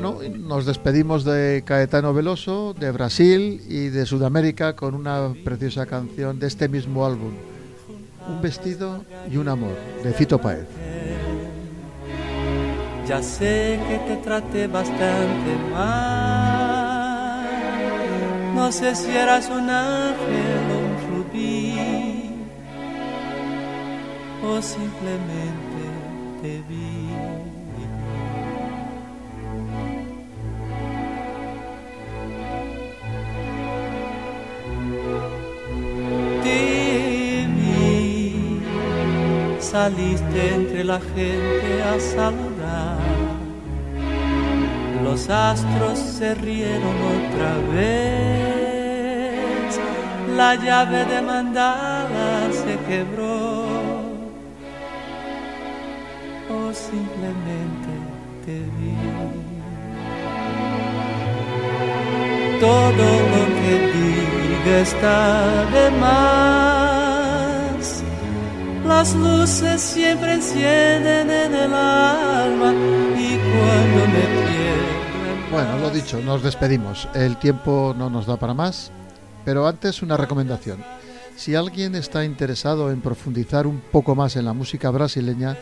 Bueno, 0.00 0.18
nos 0.38 0.64
despedimos 0.64 1.24
de 1.24 1.62
Caetano 1.62 2.14
Veloso, 2.14 2.72
de 2.72 2.90
Brasil 2.90 3.60
y 3.68 3.88
de 3.88 4.06
Sudamérica 4.06 4.74
con 4.74 4.94
una 4.94 5.34
preciosa 5.44 5.84
canción 5.84 6.38
de 6.38 6.46
este 6.46 6.70
mismo 6.70 7.04
álbum, 7.04 7.32
Un 8.26 8.40
vestido 8.40 9.04
y 9.30 9.36
un 9.36 9.50
amor, 9.50 9.76
de 10.02 10.14
Fito 10.14 10.38
Paez. 10.38 10.66
Ya 13.06 13.22
sé 13.22 13.78
que 13.88 13.98
te 14.08 14.16
traté 14.22 14.68
bastante 14.68 15.56
mal, 15.70 17.46
no 18.54 18.72
sé 18.72 18.94
si 18.94 19.10
eras 19.10 19.50
un 19.50 19.68
ángel 19.68 20.64
o 20.72 20.78
un 20.78 20.96
rubí, 21.10 22.32
o 24.46 24.62
simplemente 24.62 25.82
te 26.40 26.62
vi. 26.66 27.09
Saliste 39.70 40.54
entre 40.54 40.82
la 40.84 41.00
gente 41.14 41.82
a 41.82 42.00
saludar. 42.00 42.98
Los 45.04 45.30
astros 45.30 45.98
se 45.98 46.34
rieron 46.34 46.96
otra 47.16 47.52
vez, 47.72 49.00
la 50.36 50.56
llave 50.56 51.04
de 51.04 51.22
mandala 51.22 52.50
se 52.62 52.74
quebró. 52.88 53.30
O 56.58 56.72
simplemente 56.72 57.92
te 58.44 58.56
vi. 58.74 58.96
Todo 62.60 63.06
lo 63.32 63.42
que 63.58 63.72
diga 63.94 64.74
está 64.80 65.64
de 65.74 65.84
más. 66.00 66.79
Las 68.90 69.14
luces 69.14 69.80
siempre 69.80 70.34
encienden 70.34 71.30
en 71.30 71.54
el 71.54 71.72
alma 71.72 72.74
y 73.16 73.38
cuando 73.38 74.00
me 74.08 74.24
pierdo. 74.42 75.52
Bueno, 75.52 75.78
lo 75.78 75.90
dicho, 75.90 76.20
nos 76.20 76.42
despedimos. 76.42 77.08
El 77.14 77.36
tiempo 77.36 77.94
no 77.96 78.10
nos 78.10 78.26
da 78.26 78.36
para 78.36 78.52
más, 78.52 78.90
pero 79.44 79.68
antes 79.68 80.02
una 80.02 80.16
recomendación. 80.16 80.82
Si 81.36 81.54
alguien 81.54 81.94
está 81.94 82.24
interesado 82.24 82.90
en 82.90 83.00
profundizar 83.00 83.68
un 83.68 83.80
poco 83.80 84.16
más 84.16 84.34
en 84.34 84.44
la 84.44 84.54
música 84.54 84.90
brasileña, 84.90 85.56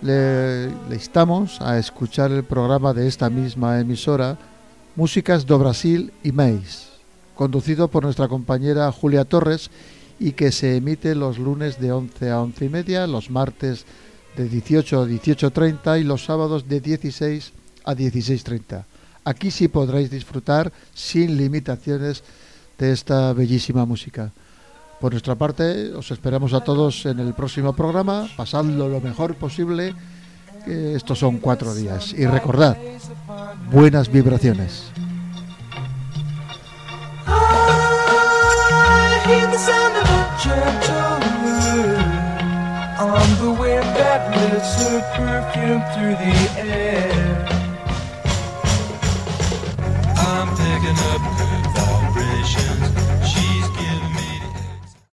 le, 0.00 0.68
le 0.68 0.94
instamos 0.94 1.60
a 1.60 1.78
escuchar 1.78 2.30
el 2.30 2.44
programa 2.44 2.94
de 2.94 3.08
esta 3.08 3.28
misma 3.28 3.80
emisora, 3.80 4.38
Músicas 4.94 5.46
do 5.46 5.58
Brasil 5.58 6.12
y 6.22 6.30
Mais, 6.30 6.90
conducido 7.34 7.88
por 7.88 8.04
nuestra 8.04 8.28
compañera 8.28 8.92
Julia 8.92 9.24
Torres 9.24 9.68
y 10.22 10.32
que 10.32 10.52
se 10.52 10.76
emite 10.76 11.16
los 11.16 11.38
lunes 11.38 11.80
de 11.80 11.90
11 11.90 12.30
a 12.30 12.40
11 12.40 12.64
y 12.64 12.68
media, 12.68 13.08
los 13.08 13.28
martes 13.28 13.84
de 14.36 14.48
18 14.48 15.00
a 15.02 15.04
18.30 15.04 16.00
y 16.00 16.04
los 16.04 16.24
sábados 16.24 16.68
de 16.68 16.80
16 16.80 17.52
a 17.84 17.92
16.30. 17.92 18.84
Aquí 19.24 19.50
sí 19.50 19.66
podréis 19.66 20.12
disfrutar 20.12 20.72
sin 20.94 21.36
limitaciones 21.36 22.22
de 22.78 22.92
esta 22.92 23.32
bellísima 23.32 23.84
música. 23.84 24.30
Por 25.00 25.10
nuestra 25.10 25.34
parte, 25.34 25.92
os 25.92 26.12
esperamos 26.12 26.52
a 26.52 26.60
todos 26.60 27.04
en 27.06 27.18
el 27.18 27.34
próximo 27.34 27.74
programa, 27.74 28.28
pasadlo 28.36 28.88
lo 28.88 29.00
mejor 29.00 29.34
posible, 29.34 29.92
estos 30.64 31.18
son 31.18 31.38
cuatro 31.38 31.74
días. 31.74 32.12
Y 32.12 32.26
recordad, 32.26 32.76
buenas 33.72 34.08
vibraciones. 34.08 34.92
Hear 39.32 39.46
the 39.46 39.56
sound 39.56 39.96
of 39.96 40.04
a 40.04 40.22
gentle 40.44 41.16
wind 41.42 42.12
on 43.00 43.28
the 43.40 43.50
wind 43.58 43.88
that 43.96 44.20
lifts 44.36 44.74
her 44.82 45.00
perfume 45.16 45.82
through 45.92 46.16
the 46.20 46.36
air. 46.60 47.48
I'm 50.28 50.48
picking 50.60 50.98
up 51.12 51.22